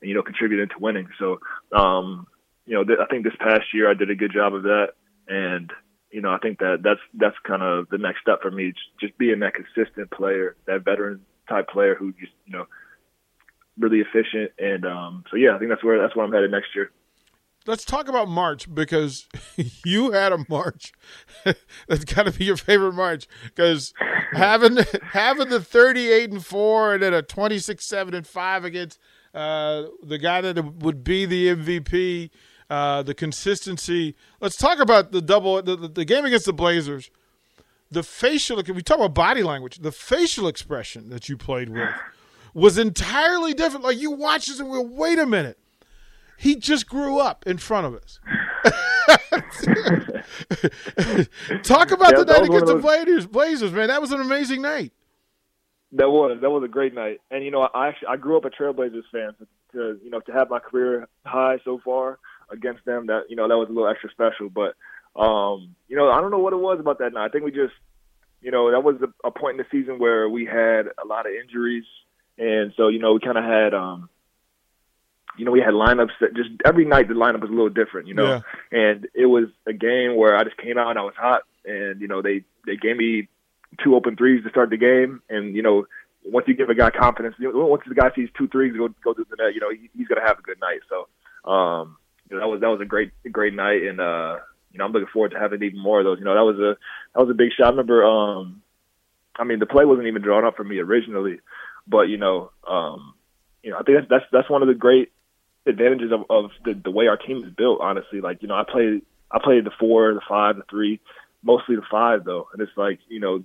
and 0.00 0.08
you 0.08 0.14
know 0.14 0.22
contributing 0.22 0.68
to 0.68 0.78
winning. 0.78 1.08
So 1.18 1.40
um, 1.72 2.26
you 2.66 2.74
know 2.74 2.84
th- 2.84 2.98
I 3.00 3.06
think 3.06 3.24
this 3.24 3.36
past 3.38 3.74
year 3.74 3.90
I 3.90 3.94
did 3.94 4.10
a 4.10 4.14
good 4.14 4.32
job 4.32 4.54
of 4.54 4.64
that 4.64 4.90
and 5.28 5.72
you 6.10 6.20
know 6.20 6.30
I 6.30 6.38
think 6.38 6.58
that 6.58 6.78
that's 6.82 7.00
that's 7.14 7.36
kind 7.46 7.62
of 7.62 7.88
the 7.90 7.98
next 7.98 8.20
step 8.22 8.42
for 8.42 8.50
me 8.50 8.72
just, 9.00 9.16
being 9.18 9.40
that 9.40 9.54
consistent 9.54 10.10
player, 10.10 10.56
that 10.66 10.84
veteran 10.84 11.20
type 11.48 11.68
player 11.68 11.94
who 11.94 12.12
just 12.12 12.32
you 12.46 12.52
know 12.52 12.66
really 13.78 14.00
efficient 14.00 14.52
and 14.58 14.84
um, 14.84 15.24
so 15.30 15.36
yeah 15.36 15.54
I 15.54 15.58
think 15.58 15.70
that's 15.70 15.84
where 15.84 16.00
that's 16.00 16.14
where 16.14 16.24
I'm 16.24 16.32
headed 16.32 16.50
next 16.50 16.74
year. 16.74 16.90
let's 17.66 17.84
talk 17.84 18.08
about 18.08 18.28
March 18.28 18.72
because 18.72 19.26
you 19.84 20.12
had 20.12 20.32
a 20.32 20.44
March. 20.48 20.92
That's 21.88 22.04
got 22.04 22.24
to 22.24 22.32
be 22.32 22.44
your 22.44 22.56
favorite 22.56 22.94
March 22.94 23.26
because 23.44 23.92
having 24.32 24.78
having 25.12 25.48
the 25.48 25.60
thirty 25.60 26.10
eight 26.10 26.30
and 26.30 26.44
four 26.44 26.94
and 26.94 27.02
then 27.02 27.14
a 27.14 27.22
twenty 27.22 27.58
six 27.58 27.84
seven 27.84 28.14
and 28.14 28.26
five 28.26 28.64
against 28.64 28.98
uh, 29.34 29.84
the 30.02 30.18
guy 30.18 30.40
that 30.40 30.62
would 30.80 31.04
be 31.04 31.26
the 31.26 31.48
MVP. 31.48 32.30
Uh, 32.70 33.02
the 33.02 33.14
consistency. 33.14 34.14
Let's 34.40 34.56
talk 34.56 34.78
about 34.78 35.10
the 35.10 35.20
double 35.20 35.60
the, 35.60 35.76
the, 35.76 36.04
game 36.04 36.24
against 36.24 36.46
the 36.46 36.52
Blazers. 36.52 37.10
The 37.90 38.04
facial. 38.04 38.62
We 38.62 38.82
talk 38.82 38.98
about 38.98 39.12
body 39.12 39.42
language. 39.42 39.78
The 39.78 39.90
facial 39.90 40.46
expression 40.46 41.10
that 41.10 41.28
you 41.28 41.36
played 41.36 41.68
with 41.68 41.90
was 42.54 42.78
entirely 42.78 43.54
different. 43.54 43.84
Like 43.84 43.98
you 43.98 44.12
watch 44.12 44.46
this 44.46 44.60
and 44.60 44.70
we 44.70 44.78
wait 44.78 45.18
a 45.18 45.26
minute 45.26 45.58
he 46.40 46.56
just 46.56 46.88
grew 46.88 47.18
up 47.18 47.46
in 47.46 47.58
front 47.58 47.86
of 47.86 47.94
us. 47.94 48.18
Talk 51.62 51.90
about 51.90 52.12
Yeah, 52.12 52.20
the 52.20 52.24
night 52.24 52.44
against 52.44 52.66
the 52.66 52.78
Blazers. 52.80 53.26
Blazers, 53.26 53.72
man, 53.72 53.88
that 53.88 54.00
was 54.00 54.10
an 54.10 54.22
amazing 54.22 54.62
night. 54.62 54.94
That 55.92 56.08
was 56.08 56.38
that 56.40 56.48
was 56.48 56.64
a 56.64 56.68
great 56.68 56.94
night, 56.94 57.20
and 57.30 57.44
you 57.44 57.50
know 57.50 57.60
I 57.62 57.88
actually 57.88 58.08
I 58.08 58.16
grew 58.16 58.38
up 58.38 58.46
a 58.46 58.50
Trailblazers 58.50 59.02
fan. 59.12 59.34
To, 59.38 59.46
to 59.72 59.98
you 60.02 60.08
know 60.08 60.20
to 60.20 60.32
have 60.32 60.48
my 60.48 60.60
career 60.60 61.06
high 61.26 61.58
so 61.64 61.78
far 61.84 62.18
against 62.52 62.84
them, 62.84 63.06
that 63.06 63.24
you 63.28 63.36
know 63.36 63.48
that 63.48 63.56
was 63.56 63.68
a 63.68 63.72
little 63.72 63.88
extra 63.88 64.10
special. 64.10 64.48
But 64.48 64.74
um, 65.20 65.74
you 65.88 65.96
know 65.96 66.10
I 66.10 66.20
don't 66.20 66.30
know 66.30 66.38
what 66.38 66.52
it 66.52 66.60
was 66.60 66.78
about 66.80 66.98
that 66.98 67.12
night. 67.12 67.26
I 67.26 67.28
think 67.28 67.44
we 67.44 67.50
just 67.50 67.74
you 68.40 68.50
know 68.50 68.70
that 68.70 68.82
was 68.82 68.96
a, 69.02 69.26
a 69.26 69.30
point 69.30 69.58
in 69.58 69.66
the 69.66 69.66
season 69.70 69.98
where 69.98 70.28
we 70.28 70.44
had 70.44 70.86
a 71.02 71.06
lot 71.06 71.26
of 71.26 71.32
injuries, 71.32 71.84
and 72.38 72.72
so 72.76 72.88
you 72.88 72.98
know 72.98 73.14
we 73.14 73.20
kind 73.20 73.38
of 73.38 73.44
had 73.44 73.74
um, 73.74 74.08
you 75.36 75.44
know 75.44 75.50
we 75.50 75.60
had 75.60 75.74
lineups 75.74 76.16
that 76.20 76.34
just 76.34 76.50
every 76.64 76.84
night 76.84 77.08
the 77.08 77.14
lineup 77.14 77.40
was 77.40 77.50
a 77.50 77.54
little 77.54 77.68
different. 77.70 78.08
You 78.08 78.14
know, 78.14 78.24
and 78.72 79.08
it 79.14 79.26
was 79.26 79.46
a 79.66 79.72
game 79.72 80.16
where 80.16 80.36
I 80.36 80.44
just 80.44 80.56
came 80.56 80.78
out 80.78 80.90
and 80.90 80.98
I 80.98 81.02
was 81.02 81.14
hot, 81.16 81.42
and 81.64 82.00
you 82.00 82.08
know 82.08 82.22
they 82.22 82.44
they 82.66 82.76
gave 82.76 82.96
me 82.96 83.28
two 83.82 83.94
open 83.94 84.16
threes 84.16 84.42
to 84.44 84.50
start 84.50 84.70
the 84.70 84.76
game, 84.76 85.22
and 85.28 85.54
you 85.54 85.62
know 85.62 85.86
once 86.24 86.46
you 86.48 86.54
give 86.54 86.68
a 86.68 86.74
guy 86.74 86.90
confidence, 86.90 87.36
once 87.40 87.82
the 87.86 87.94
guy 87.94 88.10
sees 88.14 88.28
two 88.36 88.48
threes 88.48 88.74
go 88.76 88.88
go 89.02 89.12
to 89.12 89.26
the 89.28 89.36
net, 89.36 89.54
you 89.54 89.60
know 89.60 89.70
he, 89.70 89.90
he's 89.96 90.08
gonna 90.08 90.26
have 90.26 90.38
a 90.38 90.42
good 90.42 90.60
night. 90.60 90.80
So 90.88 91.50
um, 91.50 91.96
know 92.36 92.40
that 92.40 92.48
was 92.48 92.60
that 92.60 92.68
was 92.68 92.80
a 92.80 92.86
great 92.86 93.12
great 93.30 93.54
night, 93.54 93.82
and 93.82 94.00
uh, 94.00 94.38
you 94.72 94.78
know, 94.78 94.84
I'm 94.84 94.92
looking 94.92 95.08
forward 95.12 95.32
to 95.32 95.38
having 95.38 95.62
even 95.62 95.78
more 95.78 96.00
of 96.00 96.04
those. 96.04 96.18
You 96.18 96.24
know, 96.24 96.34
that 96.34 96.44
was 96.44 96.58
a 96.58 96.76
that 97.14 97.20
was 97.20 97.30
a 97.30 97.34
big 97.34 97.50
shot. 97.56 97.66
I 97.66 97.70
remember, 97.70 98.04
um, 98.04 98.62
I 99.36 99.44
mean, 99.44 99.58
the 99.58 99.66
play 99.66 99.84
wasn't 99.84 100.06
even 100.06 100.22
drawn 100.22 100.44
up 100.44 100.56
for 100.56 100.64
me 100.64 100.78
originally, 100.78 101.40
but 101.86 102.02
you 102.02 102.18
know, 102.18 102.52
um, 102.68 103.14
you 103.62 103.70
know, 103.70 103.78
I 103.78 103.82
think 103.82 103.98
that's 103.98 104.08
that's 104.10 104.24
that's 104.32 104.50
one 104.50 104.62
of 104.62 104.68
the 104.68 104.74
great 104.74 105.12
advantages 105.66 106.12
of, 106.12 106.24
of 106.30 106.50
the, 106.64 106.74
the 106.74 106.90
way 106.90 107.08
our 107.08 107.16
team 107.16 107.44
is 107.44 107.52
built. 107.52 107.80
Honestly, 107.80 108.20
like 108.20 108.42
you 108.42 108.48
know, 108.48 108.54
I 108.54 108.64
played 108.70 109.02
I 109.30 109.38
played 109.42 109.64
the 109.64 109.72
four, 109.78 110.14
the 110.14 110.20
five, 110.28 110.56
the 110.56 110.64
three, 110.70 111.00
mostly 111.42 111.76
the 111.76 111.82
five 111.90 112.24
though, 112.24 112.48
and 112.52 112.62
it's 112.62 112.76
like 112.76 113.00
you 113.08 113.20
know, 113.20 113.44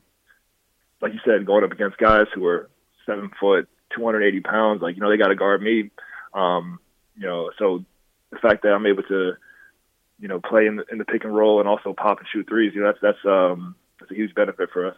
like 1.01 1.13
you 1.13 1.19
said, 1.25 1.45
going 1.45 1.63
up 1.63 1.71
against 1.71 1.97
guys 1.97 2.27
who 2.35 2.45
are 2.45 2.69
seven 3.05 3.31
foot, 3.39 3.67
280 3.95 4.41
pounds, 4.41 4.81
like 4.81 4.95
you 4.95 5.01
know, 5.01 5.09
they 5.09 5.17
got 5.17 5.29
to 5.29 5.35
guard 5.35 5.61
me. 5.61 5.89
Um, 6.33 6.79
you 7.15 7.25
know, 7.25 7.51
so 7.57 7.83
the 8.31 8.37
fact 8.39 8.63
that 8.63 8.69
I'm 8.69 8.85
able 8.85 9.03
to, 9.03 9.33
you 10.19 10.27
know, 10.27 10.39
play 10.39 10.65
in 10.65 10.77
the, 10.77 10.85
in 10.91 10.97
the 10.97 11.05
pick 11.05 11.23
and 11.23 11.35
roll 11.35 11.59
and 11.59 11.67
also 11.67 11.93
pop 11.93 12.19
and 12.19 12.27
shoot 12.31 12.47
threes, 12.47 12.73
you 12.75 12.81
know, 12.81 12.87
that's 12.87 12.99
that's 13.01 13.25
um 13.25 13.75
that's 13.99 14.11
a 14.11 14.15
huge 14.15 14.33
benefit 14.35 14.69
for 14.71 14.87
us. 14.87 14.97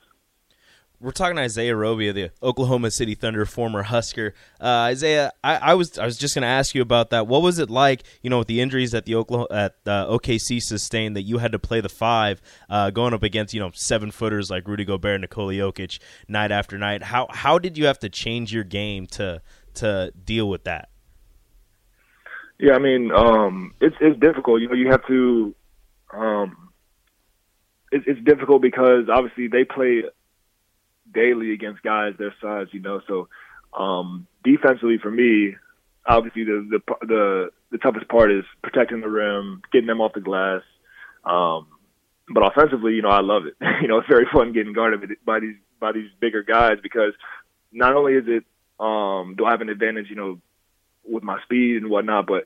We're 1.00 1.12
talking 1.12 1.36
to 1.36 1.44
Isaiah 1.44 1.76
Roby, 1.76 2.12
the 2.12 2.32
Oklahoma 2.42 2.90
City 2.90 3.14
Thunder 3.14 3.46
former 3.46 3.84
Husker. 3.84 4.34
Uh, 4.60 4.90
Isaiah, 4.90 5.32
I, 5.44 5.58
I, 5.58 5.74
was 5.76 6.00
I 6.00 6.06
was 6.06 6.18
just 6.18 6.34
going 6.34 6.42
to 6.42 6.48
ask 6.48 6.74
you 6.74 6.82
about 6.82 7.12
that. 7.12 7.28
What 7.28 7.44
was 7.44 7.60
it 7.60 7.70
like, 7.70 8.02
you 8.24 8.32
know, 8.32 8.40
with 8.40 8.48
the 8.48 8.62
injuries 8.62 8.94
that 8.94 9.06
the 9.06 9.14
Oklahoma 9.14 9.48
at 9.52 9.76
uh, 9.86 10.08
OKC 10.08 10.60
sustained 10.60 11.16
that 11.16 11.22
you 11.22 11.38
had 11.38 11.52
to 11.52 11.60
play 11.60 11.82
the 11.82 11.90
five, 11.90 12.42
uh, 12.68 12.90
going 12.90 13.14
up 13.14 13.22
against 13.22 13.54
you 13.54 13.60
know 13.60 13.70
seven 13.76 14.10
footers 14.10 14.50
like 14.50 14.68
Rudy 14.68 14.86
Gobert, 14.86 15.16
and 15.16 15.22
Nikola 15.22 15.54
Jokic, 15.54 16.00
night 16.28 16.52
after 16.52 16.80
night. 16.80 17.04
How 17.04 17.28
how 17.30 17.60
did 17.60 17.78
you 17.78 17.86
have 17.86 18.00
to 18.00 18.10
change 18.10 18.52
your 18.52 18.64
game 18.64 19.06
to 19.08 19.44
to 19.76 20.12
deal 20.26 20.50
with 20.50 20.64
that? 20.64 20.90
Yeah, 22.60 22.74
I 22.74 22.80
mean, 22.80 23.12
um, 23.12 23.74
it's 23.80 23.96
it's 24.02 24.20
difficult. 24.20 24.62
You 24.62 24.70
know, 24.70 24.76
you 24.76 24.90
have 24.90 25.06
to. 25.08 25.56
Um, 26.14 26.70
it's, 27.92 28.06
it's 28.08 28.24
difficult 28.26 28.62
because 28.62 29.06
obviously 29.12 29.48
they 29.48 29.64
play 29.64 30.04
daily 31.14 31.54
against 31.54 31.84
guys 31.84 32.14
their 32.18 32.34
size. 32.42 32.68
You 32.72 32.82
know, 32.82 33.02
so 33.08 33.28
um, 33.78 34.28
defensively 34.44 34.98
for 34.98 35.12
me, 35.12 35.56
obviously 36.06 36.46
the 36.46 36.68
the 36.70 37.06
the 37.06 37.50
the 37.72 37.78
toughest 37.78 38.08
part 38.08 38.32
is 38.32 38.44
protecting 38.64 39.02
the 39.02 39.10
rim, 39.10 39.62
getting 39.72 39.88
them 39.88 40.02
off 40.02 40.14
the 40.14 40.22
glass. 40.22 40.62
Um, 41.26 41.68
but 42.34 42.44
offensively, 42.44 42.94
you 42.94 43.02
know, 43.02 43.10
I 43.10 43.22
love 43.22 43.44
it. 43.46 43.56
you 43.82 43.88
know, 43.88 44.00
it's 44.00 44.08
very 44.10 44.26
fun 44.34 44.54
getting 44.54 44.74
guarded 44.74 45.16
by 45.26 45.40
these 45.40 45.56
by 45.80 45.92
these 45.92 46.10
bigger 46.20 46.42
guys 46.42 46.78
because 46.82 47.14
not 47.72 47.94
only 47.94 48.14
is 48.14 48.26
it 48.28 48.44
um, 48.80 49.36
do 49.38 49.46
I 49.46 49.52
have 49.52 49.62
an 49.62 49.70
advantage, 49.70 50.08
you 50.10 50.16
know, 50.16 50.40
with 51.08 51.24
my 51.24 51.42
speed 51.44 51.78
and 51.78 51.90
whatnot, 51.90 52.28
but 52.28 52.46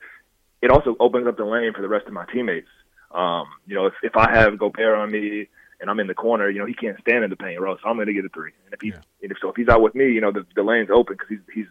it 0.62 0.70
also 0.70 0.96
opens 1.00 1.28
up 1.28 1.38
the 1.38 1.46
lane 1.46 1.74
for 1.74 1.82
the 1.82 1.88
rest 1.88 2.08
of 2.08 2.14
my 2.14 2.26
teammates. 2.32 2.68
Um, 3.12 3.46
you 3.68 3.76
know, 3.76 3.88
if, 3.88 3.94
if 4.04 4.16
I 4.16 4.32
have 4.32 4.58
Gobert 4.58 4.98
on 4.98 5.12
me 5.12 5.48
and 5.80 5.90
I'm 5.90 6.00
in 6.00 6.08
the 6.08 6.14
corner, 6.14 6.50
you 6.50 6.60
know, 6.60 6.66
he 6.66 6.74
can't 6.74 7.00
stand 7.02 7.24
in 7.24 7.30
the 7.30 7.36
paint, 7.36 7.60
or 7.60 7.68
else 7.68 7.80
I'm 7.84 7.96
going 7.96 8.08
to 8.08 8.14
get 8.14 8.26
a 8.26 8.30
three. 8.30 8.52
And 8.66 8.74
if 8.74 8.82
he's, 8.82 8.94
yeah. 8.94 9.02
and 9.24 9.32
if 9.32 9.38
so, 9.42 9.50
if 9.50 9.56
he's 9.56 9.68
out 9.68 9.82
with 9.82 9.96
me, 9.96 10.12
you 10.12 10.22
know, 10.22 10.32
the, 10.32 10.46
the 10.56 10.64
lane's 10.64 10.90
open 10.90 11.16
because 11.16 11.30
he's 11.30 11.40
he's 11.54 11.66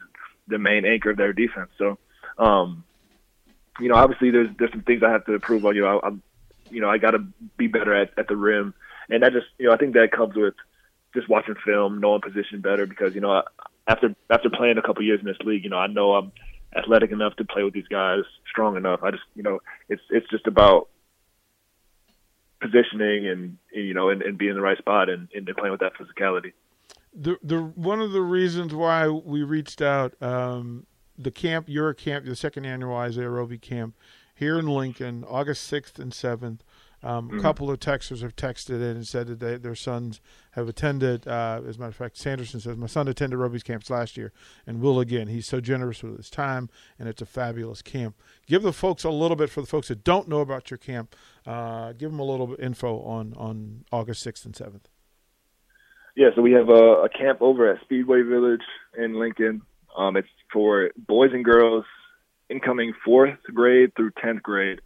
the 0.48 0.58
main 0.58 0.84
anchor 0.84 1.10
of 1.10 1.16
their 1.16 1.32
defense. 1.32 1.70
So, 1.78 1.98
um, 2.36 2.84
you 3.78 3.88
know, 3.88 3.94
obviously 3.94 4.30
there's 4.30 4.50
there's 4.58 4.72
some 4.72 4.82
things 4.82 5.02
I 5.02 5.10
have 5.10 5.24
to 5.26 5.34
improve 5.34 5.64
on. 5.64 5.76
You 5.76 5.82
know, 5.82 6.00
I, 6.00 6.06
I'm, 6.08 6.22
you 6.70 6.80
know, 6.80 6.90
I 6.90 6.98
got 6.98 7.12
to 7.12 7.24
be 7.56 7.68
better 7.68 7.94
at 7.94 8.10
at 8.18 8.28
the 8.28 8.36
rim, 8.36 8.74
and 9.08 9.22
that 9.22 9.32
just, 9.32 9.46
you 9.58 9.66
know, 9.66 9.72
I 9.72 9.76
think 9.76 9.94
that 9.94 10.10
comes 10.12 10.34
with 10.34 10.54
just 11.14 11.28
watching 11.28 11.54
film, 11.64 12.00
knowing 12.00 12.20
position 12.20 12.60
better 12.60 12.86
because 12.86 13.14
you 13.14 13.20
know, 13.20 13.42
after 13.86 14.14
after 14.28 14.50
playing 14.50 14.78
a 14.78 14.82
couple 14.82 15.02
years 15.04 15.20
in 15.20 15.26
this 15.26 15.38
league, 15.44 15.64
you 15.64 15.70
know, 15.70 15.78
I 15.78 15.86
know 15.86 16.14
I'm 16.14 16.32
athletic 16.76 17.10
enough 17.10 17.36
to 17.36 17.44
play 17.44 17.62
with 17.62 17.74
these 17.74 17.88
guys, 17.88 18.20
strong 18.48 18.76
enough. 18.76 19.00
I 19.02 19.10
just, 19.10 19.22
you 19.34 19.42
know, 19.42 19.60
it's 19.88 20.02
it's 20.10 20.28
just 20.30 20.46
about 20.46 20.88
positioning 22.60 23.26
and 23.26 23.56
you 23.72 23.94
know 23.94 24.10
and, 24.10 24.22
and 24.22 24.36
being 24.36 24.50
in 24.50 24.56
the 24.56 24.62
right 24.62 24.78
spot 24.78 25.08
and, 25.08 25.28
and 25.34 25.46
playing 25.56 25.72
with 25.72 25.80
that 25.80 25.92
physicality. 25.94 26.52
The 27.14 27.38
the 27.42 27.60
one 27.60 28.00
of 28.00 28.12
the 28.12 28.22
reasons 28.22 28.74
why 28.74 29.08
we 29.08 29.42
reached 29.42 29.82
out, 29.82 30.14
um, 30.22 30.86
the 31.18 31.30
camp, 31.30 31.68
your 31.68 31.92
camp, 31.94 32.24
the 32.24 32.36
second 32.36 32.66
annual 32.66 32.94
Isaiah 32.96 33.30
Roby 33.30 33.58
camp 33.58 33.96
here 34.34 34.58
in 34.58 34.66
Lincoln, 34.66 35.24
August 35.26 35.64
sixth 35.64 35.98
and 35.98 36.14
seventh. 36.14 36.62
Um, 37.02 37.28
mm-hmm. 37.28 37.38
A 37.38 37.42
couple 37.42 37.70
of 37.70 37.80
texters 37.80 38.22
have 38.22 38.36
texted 38.36 38.76
in 38.76 38.96
and 38.96 39.06
said 39.06 39.26
that 39.28 39.40
they, 39.40 39.56
their 39.56 39.74
sons 39.74 40.20
have 40.52 40.68
attended. 40.68 41.26
Uh, 41.26 41.62
as 41.66 41.76
a 41.76 41.78
matter 41.78 41.90
of 41.90 41.96
fact, 41.96 42.16
Sanderson 42.16 42.60
says, 42.60 42.76
My 42.76 42.86
son 42.86 43.08
attended 43.08 43.38
Roby's 43.38 43.62
camps 43.62 43.88
last 43.88 44.16
year 44.16 44.32
and 44.66 44.80
will 44.80 45.00
again. 45.00 45.28
He's 45.28 45.46
so 45.46 45.60
generous 45.60 46.02
with 46.02 46.16
his 46.16 46.28
time, 46.28 46.68
and 46.98 47.08
it's 47.08 47.22
a 47.22 47.26
fabulous 47.26 47.80
camp. 47.82 48.16
Give 48.46 48.62
the 48.62 48.72
folks 48.72 49.04
a 49.04 49.10
little 49.10 49.36
bit, 49.36 49.50
for 49.50 49.60
the 49.60 49.66
folks 49.66 49.88
that 49.88 50.04
don't 50.04 50.28
know 50.28 50.40
about 50.40 50.70
your 50.70 50.78
camp, 50.78 51.16
uh, 51.46 51.92
give 51.92 52.10
them 52.10 52.20
a 52.20 52.24
little 52.24 52.46
bit 52.46 52.60
info 52.60 53.00
on, 53.00 53.34
on 53.36 53.84
August 53.90 54.26
6th 54.26 54.44
and 54.44 54.54
7th. 54.54 54.84
Yeah, 56.16 56.30
so 56.34 56.42
we 56.42 56.52
have 56.52 56.68
a, 56.68 57.04
a 57.04 57.08
camp 57.08 57.40
over 57.40 57.72
at 57.72 57.80
Speedway 57.82 58.22
Village 58.22 58.60
in 58.98 59.18
Lincoln. 59.18 59.62
Um, 59.96 60.16
it's 60.16 60.28
for 60.52 60.90
boys 60.96 61.30
and 61.32 61.44
girls 61.44 61.84
incoming 62.50 62.92
fourth 63.04 63.38
grade 63.54 63.92
through 63.96 64.10
10th 64.12 64.42
grade. 64.42 64.80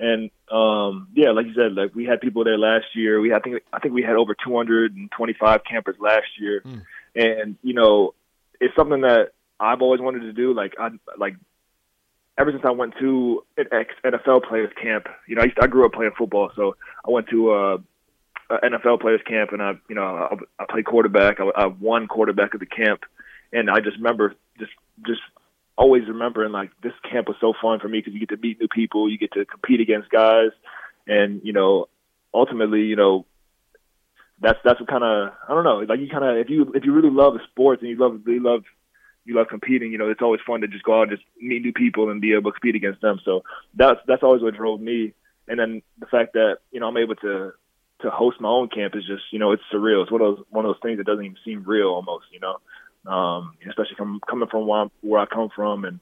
And 0.00 0.30
um, 0.50 1.08
yeah, 1.14 1.30
like 1.30 1.46
you 1.46 1.54
said, 1.54 1.74
like 1.74 1.94
we 1.94 2.06
had 2.06 2.22
people 2.22 2.42
there 2.42 2.56
last 2.56 2.86
year. 2.94 3.20
We 3.20 3.34
I 3.34 3.38
think 3.40 3.62
I 3.70 3.80
think 3.80 3.92
we 3.92 4.02
had 4.02 4.16
over 4.16 4.34
225 4.34 5.60
campers 5.70 5.96
last 6.00 6.26
year, 6.38 6.62
mm. 6.64 6.82
and 7.14 7.56
you 7.62 7.74
know, 7.74 8.14
it's 8.60 8.74
something 8.74 9.02
that 9.02 9.32
I've 9.60 9.82
always 9.82 10.00
wanted 10.00 10.20
to 10.20 10.32
do. 10.32 10.54
Like 10.54 10.74
I 10.80 10.88
like 11.18 11.36
ever 12.38 12.50
since 12.50 12.64
I 12.66 12.70
went 12.70 12.94
to 12.98 13.44
an 13.58 13.66
ex 13.72 13.92
NFL 14.02 14.44
players 14.48 14.72
camp. 14.82 15.06
You 15.28 15.36
know, 15.36 15.42
I, 15.42 15.44
used 15.44 15.58
to, 15.58 15.64
I 15.64 15.66
grew 15.66 15.84
up 15.84 15.92
playing 15.92 16.12
football, 16.16 16.50
so 16.56 16.76
I 17.06 17.10
went 17.10 17.28
to 17.28 17.52
a, 17.52 17.74
a 17.74 18.58
NFL 18.64 19.02
players 19.02 19.20
camp, 19.26 19.52
and 19.52 19.62
I 19.62 19.72
you 19.90 19.94
know 19.94 20.02
I, 20.02 20.62
I 20.62 20.64
played 20.68 20.86
quarterback. 20.86 21.40
I, 21.40 21.50
I 21.54 21.66
won 21.66 22.08
quarterback 22.08 22.54
of 22.54 22.60
the 22.60 22.66
camp, 22.66 23.02
and 23.52 23.68
I 23.68 23.80
just 23.80 23.98
remember 23.98 24.34
just 24.58 24.72
just 25.06 25.20
always 25.80 26.06
remembering 26.06 26.52
like 26.52 26.70
this 26.82 26.92
camp 27.10 27.26
was 27.26 27.38
so 27.40 27.54
fun 27.60 27.80
for 27.80 27.88
me 27.88 27.98
because 27.98 28.12
you 28.12 28.20
get 28.20 28.28
to 28.28 28.36
meet 28.36 28.60
new 28.60 28.68
people, 28.68 29.10
you 29.10 29.16
get 29.16 29.32
to 29.32 29.46
compete 29.46 29.80
against 29.80 30.10
guys, 30.10 30.50
and 31.06 31.40
you 31.42 31.54
know, 31.54 31.88
ultimately, 32.34 32.82
you 32.82 32.96
know, 32.96 33.24
that's 34.42 34.58
that's 34.62 34.78
what 34.78 34.90
kind 34.90 35.02
of 35.02 35.32
I 35.48 35.54
don't 35.54 35.64
know, 35.64 35.78
like 35.78 35.98
you 35.98 36.08
kind 36.08 36.24
of 36.24 36.36
if 36.36 36.50
you 36.50 36.70
if 36.74 36.84
you 36.84 36.92
really 36.92 37.10
love 37.10 37.34
sports 37.50 37.80
and 37.80 37.90
you 37.90 37.96
love 37.96 38.20
you 38.26 38.42
love 38.42 38.64
you 39.24 39.34
love 39.34 39.48
competing, 39.48 39.90
you 39.90 39.96
know, 39.96 40.10
it's 40.10 40.22
always 40.22 40.40
fun 40.46 40.60
to 40.60 40.68
just 40.68 40.84
go 40.84 40.98
out 40.98 41.08
and 41.08 41.12
just 41.12 41.22
meet 41.40 41.62
new 41.62 41.72
people 41.72 42.10
and 42.10 42.20
be 42.20 42.34
able 42.34 42.50
to 42.50 42.60
compete 42.60 42.74
against 42.74 43.00
them. 43.00 43.18
So 43.24 43.42
that's 43.74 44.00
that's 44.06 44.22
always 44.22 44.42
what 44.42 44.54
drove 44.54 44.82
me. 44.82 45.14
And 45.48 45.58
then 45.58 45.82
the 45.98 46.06
fact 46.06 46.34
that 46.34 46.58
you 46.72 46.80
know 46.80 46.88
I'm 46.88 46.98
able 46.98 47.16
to 47.16 47.52
to 48.02 48.10
host 48.10 48.40
my 48.40 48.48
own 48.48 48.68
camp 48.68 48.94
is 48.96 49.06
just 49.06 49.22
you 49.30 49.38
know 49.38 49.52
it's 49.52 49.62
surreal. 49.72 50.02
It's 50.02 50.12
one 50.12 50.20
of 50.20 50.36
those 50.36 50.44
one 50.50 50.66
of 50.66 50.68
those 50.68 50.82
things 50.82 50.98
that 50.98 51.06
doesn't 51.06 51.24
even 51.24 51.38
seem 51.42 51.64
real 51.64 51.88
almost. 51.88 52.26
You 52.32 52.40
know, 52.40 52.58
um, 53.06 53.54
especially 53.68 53.96
from 53.96 54.20
coming 54.28 54.48
from 54.48 54.66
where, 55.00 55.20
I 55.20 55.26
come 55.26 55.48
from, 55.54 55.84
and 55.84 56.00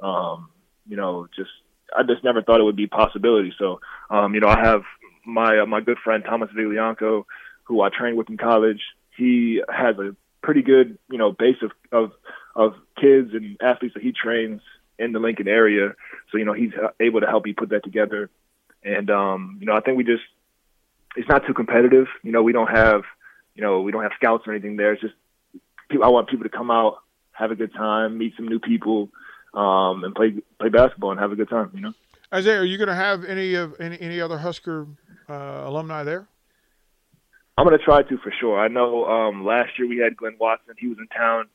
um, 0.00 0.50
you 0.86 0.96
know, 0.96 1.28
just 1.36 1.50
I 1.96 2.02
just 2.02 2.24
never 2.24 2.42
thought 2.42 2.60
it 2.60 2.64
would 2.64 2.76
be 2.76 2.84
a 2.84 2.88
possibility. 2.88 3.52
So, 3.58 3.80
um, 4.10 4.34
you 4.34 4.40
know, 4.40 4.48
I 4.48 4.60
have 4.60 4.82
my 5.24 5.60
uh, 5.60 5.66
my 5.66 5.80
good 5.80 5.98
friend 6.02 6.24
Thomas 6.24 6.50
Viglianco, 6.56 7.24
who 7.64 7.80
I 7.80 7.88
trained 7.88 8.16
with 8.16 8.30
in 8.30 8.36
college. 8.36 8.80
He 9.16 9.62
has 9.68 9.98
a 9.98 10.14
pretty 10.42 10.62
good, 10.62 10.98
you 11.10 11.18
know, 11.18 11.32
base 11.32 11.56
of 11.62 11.72
of 11.92 12.12
of 12.54 12.74
kids 13.00 13.30
and 13.34 13.56
athletes 13.60 13.94
that 13.94 14.02
he 14.02 14.12
trains 14.12 14.60
in 14.98 15.12
the 15.12 15.18
Lincoln 15.18 15.48
area. 15.48 15.94
So, 16.30 16.38
you 16.38 16.44
know, 16.44 16.54
he's 16.54 16.72
able 17.00 17.20
to 17.20 17.26
help 17.26 17.44
me 17.44 17.52
put 17.52 17.70
that 17.70 17.84
together. 17.84 18.30
And 18.82 19.10
um, 19.10 19.58
you 19.60 19.66
know, 19.66 19.74
I 19.74 19.80
think 19.80 19.98
we 19.98 20.04
just 20.04 20.22
it's 21.16 21.28
not 21.28 21.46
too 21.46 21.54
competitive. 21.54 22.06
You 22.22 22.32
know, 22.32 22.42
we 22.42 22.52
don't 22.52 22.70
have 22.70 23.02
you 23.54 23.62
know 23.62 23.80
we 23.80 23.90
don't 23.90 24.02
have 24.02 24.12
scouts 24.16 24.46
or 24.46 24.52
anything 24.52 24.76
there. 24.76 24.92
It's 24.92 25.02
just 25.02 25.14
I 25.90 26.08
want 26.08 26.28
people 26.28 26.44
to 26.44 26.50
come 26.50 26.70
out, 26.70 26.98
have 27.32 27.50
a 27.50 27.54
good 27.54 27.72
time, 27.74 28.18
meet 28.18 28.34
some 28.36 28.48
new 28.48 28.58
people, 28.58 29.10
um, 29.54 30.04
and 30.04 30.14
play 30.14 30.34
play 30.58 30.68
basketball 30.68 31.10
and 31.12 31.20
have 31.20 31.32
a 31.32 31.36
good 31.36 31.48
time. 31.48 31.70
You 31.74 31.80
know. 31.80 31.92
Isaiah, 32.32 32.60
are 32.60 32.64
you 32.64 32.76
going 32.76 32.88
to 32.88 32.94
have 32.94 33.24
any 33.24 33.54
of 33.54 33.80
any 33.80 34.00
any 34.00 34.20
other 34.20 34.38
Husker 34.38 34.86
uh, 35.28 35.62
alumni 35.64 36.02
there? 36.02 36.28
I'm 37.58 37.66
going 37.66 37.78
to 37.78 37.84
try 37.84 38.02
to 38.02 38.18
for 38.18 38.32
sure. 38.38 38.58
I 38.58 38.68
know 38.68 39.06
um, 39.06 39.44
last 39.44 39.78
year 39.78 39.88
we 39.88 39.98
had 39.98 40.16
Glynn 40.16 40.36
Watson. 40.38 40.74
He 40.78 40.88
was 40.88 40.98
in 40.98 41.06
town, 41.08 41.46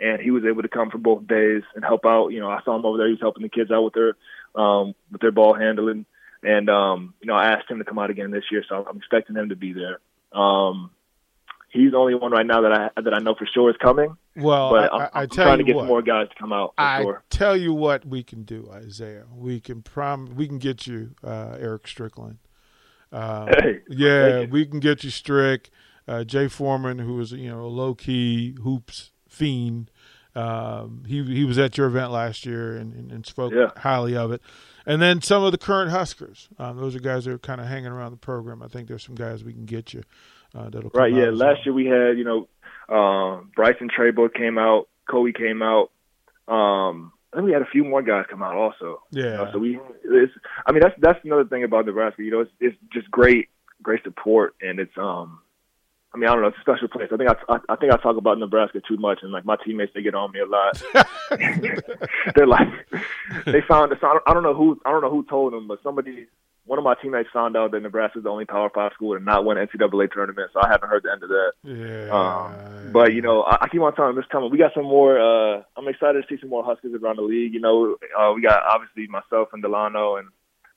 and 0.00 0.20
he 0.20 0.30
was 0.30 0.44
able 0.44 0.62
to 0.62 0.68
come 0.68 0.90
for 0.90 0.98
both 0.98 1.26
days 1.26 1.62
and 1.74 1.84
help 1.84 2.06
out. 2.06 2.28
You 2.28 2.40
know, 2.40 2.48
I 2.48 2.62
saw 2.64 2.76
him 2.76 2.86
over 2.86 2.96
there. 2.96 3.06
He 3.06 3.12
was 3.12 3.20
helping 3.20 3.42
the 3.42 3.50
kids 3.50 3.70
out 3.70 3.82
with 3.82 3.94
their 3.94 4.14
um, 4.54 4.94
with 5.10 5.20
their 5.20 5.32
ball 5.32 5.54
handling, 5.54 6.06
and 6.42 6.70
um, 6.70 7.14
you 7.20 7.26
know, 7.26 7.34
I 7.34 7.52
asked 7.52 7.70
him 7.70 7.78
to 7.78 7.84
come 7.84 7.98
out 7.98 8.10
again 8.10 8.30
this 8.30 8.44
year, 8.50 8.64
so 8.66 8.86
I'm 8.88 8.96
expecting 8.96 9.36
him 9.36 9.50
to 9.50 9.56
be 9.56 9.72
there. 9.72 9.98
Um, 10.32 10.90
he's 11.72 11.90
the 11.92 11.96
only 11.96 12.14
one 12.14 12.30
right 12.30 12.46
now 12.46 12.60
that 12.60 12.72
I 12.72 13.00
that 13.00 13.12
I 13.12 13.18
know 13.18 13.34
for 13.34 13.46
sure 13.46 13.70
is 13.70 13.76
coming. 13.78 14.16
Well, 14.36 14.70
but 14.70 14.92
I, 14.92 14.96
I'm, 14.96 15.00
I, 15.00 15.22
I'm 15.22 15.28
tell 15.28 15.46
trying 15.46 15.58
you 15.58 15.64
to 15.64 15.72
get 15.72 15.76
what, 15.76 15.86
more 15.86 16.02
guys 16.02 16.28
to 16.28 16.34
come 16.36 16.52
out. 16.52 16.74
I 16.78 17.02
sure. 17.02 17.24
tell 17.30 17.56
you 17.56 17.72
what 17.72 18.06
we 18.06 18.22
can 18.22 18.44
do, 18.44 18.68
Isaiah. 18.72 19.24
We 19.34 19.60
can 19.60 19.82
prom 19.82 20.34
we 20.36 20.46
can 20.46 20.58
get 20.58 20.86
you 20.86 21.14
uh, 21.24 21.56
Eric 21.58 21.88
Strickland. 21.88 22.38
Uh, 23.10 23.46
hey, 23.46 23.80
yeah, 23.88 24.46
we 24.46 24.64
can 24.64 24.80
get 24.80 25.02
you 25.04 25.10
Strick. 25.10 25.70
Uh, 26.08 26.24
Jay 26.24 26.48
Foreman, 26.48 26.98
who 26.98 27.20
is 27.20 27.32
you 27.32 27.50
know 27.50 27.62
a 27.62 27.68
low 27.68 27.94
key 27.94 28.56
hoops 28.62 29.10
fiend. 29.28 29.90
Um, 30.34 31.02
he 31.06 31.22
he 31.24 31.44
was 31.44 31.58
at 31.58 31.76
your 31.76 31.86
event 31.86 32.10
last 32.10 32.46
year 32.46 32.76
and, 32.76 32.94
and, 32.94 33.12
and 33.12 33.26
spoke 33.26 33.52
Yeah. 33.54 33.70
highly 33.76 34.16
of 34.16 34.32
it. 34.32 34.40
And 34.86 35.00
then 35.00 35.20
some 35.22 35.44
of 35.44 35.52
the 35.52 35.58
current 35.58 35.90
Huskers. 35.90 36.48
Um, 36.58 36.78
those 36.78 36.96
are 36.96 37.00
guys 37.00 37.26
that 37.26 37.32
are 37.32 37.38
kind 37.38 37.60
of 37.60 37.66
hanging 37.66 37.92
around 37.92 38.12
the 38.12 38.16
program. 38.16 38.62
I 38.62 38.68
think 38.68 38.88
there's 38.88 39.04
some 39.04 39.14
guys 39.14 39.44
we 39.44 39.52
can 39.52 39.66
get 39.66 39.92
you 39.94 40.02
uh, 40.54 40.68
that'll 40.70 40.90
Right, 40.94 41.12
yeah. 41.12 41.30
Last 41.30 41.40
well. 41.40 41.56
year 41.66 41.74
we 41.74 41.86
had, 41.86 42.18
you 42.18 42.24
know, 42.24 42.48
um, 42.94 43.50
Bryson 43.54 43.88
Treybo 43.88 44.32
came 44.32 44.58
out, 44.58 44.88
Kobe 45.10 45.32
came 45.32 45.62
out. 45.62 45.90
Um, 46.48 47.12
I 47.32 47.36
think 47.36 47.46
we 47.46 47.52
had 47.52 47.62
a 47.62 47.66
few 47.72 47.84
more 47.84 48.02
guys 48.02 48.26
come 48.28 48.42
out 48.42 48.54
also. 48.56 49.02
You 49.10 49.22
know, 49.22 49.44
Yeah. 49.44 49.52
so 49.52 49.58
we, 49.58 49.78
it's, 50.04 50.32
I 50.66 50.72
mean, 50.72 50.80
that's 50.82 50.94
that's 51.00 51.24
another 51.24 51.44
thing 51.46 51.64
about 51.64 51.86
Nebraska. 51.86 52.22
You 52.22 52.30
know, 52.32 52.40
it's 52.40 52.50
it's 52.60 52.76
just 52.92 53.10
great, 53.10 53.48
great 53.82 54.02
support, 54.04 54.54
and 54.60 54.78
it's 54.78 54.92
um, 54.98 55.38
I 56.14 56.18
mean, 56.18 56.28
I 56.28 56.32
don't 56.34 56.42
know, 56.42 56.48
it's 56.48 56.58
a 56.58 56.60
special 56.60 56.88
place. 56.88 57.08
I 57.10 57.16
think 57.16 57.30
I, 57.30 57.36
I, 57.54 57.58
I 57.70 57.76
think 57.76 57.90
I 57.90 57.96
talk 57.96 58.18
about 58.18 58.38
Nebraska 58.38 58.82
too 58.86 58.98
much, 58.98 59.20
and 59.22 59.32
like 59.32 59.46
my 59.46 59.56
teammates, 59.64 59.92
they 59.94 60.02
get 60.02 60.14
on 60.14 60.30
me 60.32 60.40
a 60.40 60.46
lot. 60.46 60.82
They're 62.34 62.46
like, 62.46 62.68
they 63.46 63.62
found. 63.66 63.92
So 63.98 64.06
I 64.06 64.12
don't, 64.12 64.22
I 64.26 64.34
don't 64.34 64.42
know 64.42 64.54
who 64.54 64.78
I 64.84 64.90
don't 64.90 65.00
know 65.02 65.10
who 65.10 65.24
told 65.24 65.54
them, 65.54 65.66
but 65.68 65.82
somebody, 65.82 66.26
one 66.64 66.78
of 66.78 66.84
my 66.84 66.94
teammates 67.00 67.28
found 67.32 67.56
out 67.56 67.72
that 67.72 67.82
Nebraska 67.82 68.18
is 68.18 68.24
the 68.24 68.30
only 68.30 68.44
Power 68.44 68.70
Five 68.72 68.92
school 68.94 69.18
to 69.18 69.22
not 69.22 69.44
win 69.44 69.58
NCAA 69.58 70.12
tournament. 70.12 70.50
So 70.52 70.60
I 70.62 70.68
haven't 70.68 70.88
heard 70.88 71.02
the 71.02 71.10
end 71.10 71.22
of 71.22 71.28
that. 71.28 71.52
Yeah. 71.64 72.10
Um, 72.12 72.92
but 72.92 73.14
you 73.14 73.22
know, 73.22 73.42
I, 73.42 73.64
I 73.64 73.68
keep 73.68 73.80
on 73.80 73.94
telling 73.94 74.14
this 74.14 74.24
coming. 74.30 74.50
We 74.50 74.58
got 74.58 74.72
some 74.74 74.84
more. 74.84 75.18
Uh, 75.18 75.62
I'm 75.76 75.88
excited 75.88 76.22
to 76.22 76.28
see 76.28 76.40
some 76.40 76.50
more 76.50 76.64
Huskers 76.64 76.94
around 76.94 77.16
the 77.16 77.22
league. 77.22 77.52
You 77.52 77.60
know, 77.60 77.96
uh, 78.16 78.32
we 78.34 78.42
got 78.42 78.62
obviously 78.62 79.08
myself 79.08 79.48
and 79.52 79.62
Dalano, 79.62 80.18
and 80.20 80.28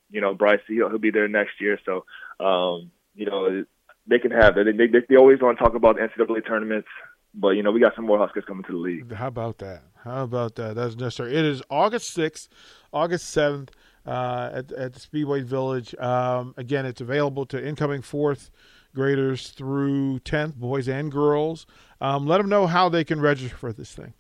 you 0.10 0.22
know 0.22 0.34
Bryce. 0.34 0.60
He'll, 0.68 0.90
he'll 0.90 0.98
be 0.98 1.12
there 1.12 1.28
next 1.28 1.62
year. 1.62 1.80
So 1.86 2.06
um, 2.44 2.92
you 3.14 3.28
know, 3.28 3.64
they 4.08 4.20
can 4.20 4.32
have 4.32 4.58
it. 4.58 4.66
They, 4.66 4.88
they, 4.88 5.06
they 5.08 5.16
always 5.16 5.40
want 5.40 5.58
to 5.58 5.64
talk 5.64 5.76
about 5.76 5.98
the 5.98 6.02
NCAA 6.02 6.48
tournaments, 6.48 6.88
but 7.34 7.50
you 7.50 7.62
know, 7.64 7.72
we 7.72 7.80
got 7.80 7.96
some 7.96 8.06
more 8.06 8.18
Huskers 8.18 8.44
coming 8.48 8.64
to 8.64 8.72
the 8.72 8.78
league. 8.78 9.14
How 9.14 9.28
about 9.28 9.60
that? 9.60 9.84
How 10.04 10.24
about 10.24 10.56
that? 10.56 10.76
That's 10.76 10.96
necessary. 10.96 11.36
It 11.36 11.46
is 11.46 11.62
August 11.70 12.16
6th, 12.16 12.48
August 12.92 13.36
7th 13.36 13.70
uh, 14.06 14.50
at, 14.54 14.72
at 14.72 14.94
the 14.94 15.00
Speedway 15.00 15.42
Village. 15.42 15.96
Um, 15.96 16.54
again, 16.58 16.86
it's 16.86 17.02
available 17.02 17.46
to 17.48 17.68
incoming 17.68 18.02
fourth 18.02 18.52
graders 18.94 19.50
through 19.50 20.20
10th, 20.20 20.56
boys 20.56 20.88
and 20.88 21.12
girls. 21.12 21.66
Um, 22.02 22.26
let 22.26 22.38
them 22.38 22.50
know 22.50 22.68
how 22.68 22.90
they 22.90 23.04
can 23.04 23.20
register 23.22 23.56
for 23.56 23.74
this 23.74 23.94
thing. 23.94 24.14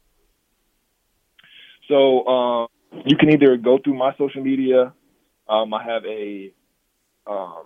So 1.88 2.26
um, 2.28 2.68
you 3.06 3.16
can 3.18 3.32
either 3.32 3.58
go 3.58 3.80
through 3.84 3.98
my 3.98 4.14
social 4.18 4.44
media. 4.44 4.94
Um, 5.48 5.74
I 5.74 5.84
have 5.84 6.04
a 6.06 6.54
um, 7.28 7.64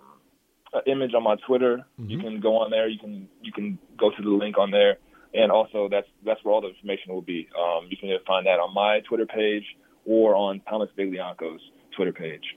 an 0.72 0.82
image 0.86 1.14
on 1.14 1.22
my 1.22 1.36
Twitter. 1.46 1.84
You 1.98 2.18
can 2.18 2.40
go 2.40 2.58
on 2.58 2.70
there. 2.70 2.88
You 2.88 2.98
can 2.98 3.28
you 3.42 3.52
can 3.52 3.78
go 3.98 4.10
to 4.10 4.22
the 4.22 4.28
link 4.28 4.58
on 4.58 4.70
there, 4.70 4.98
and 5.34 5.50
also 5.50 5.88
that's 5.90 6.06
that's 6.24 6.42
where 6.44 6.54
all 6.54 6.60
the 6.60 6.68
information 6.68 7.12
will 7.12 7.22
be. 7.22 7.48
Um, 7.58 7.86
you 7.88 7.96
can 7.96 8.10
either 8.10 8.22
find 8.26 8.46
that 8.46 8.60
on 8.60 8.74
my 8.74 9.00
Twitter 9.08 9.26
page 9.26 9.64
or 10.04 10.34
on 10.34 10.60
Thomas 10.68 10.90
Viglianco's 10.98 11.60
Twitter 11.94 12.12
page. 12.12 12.56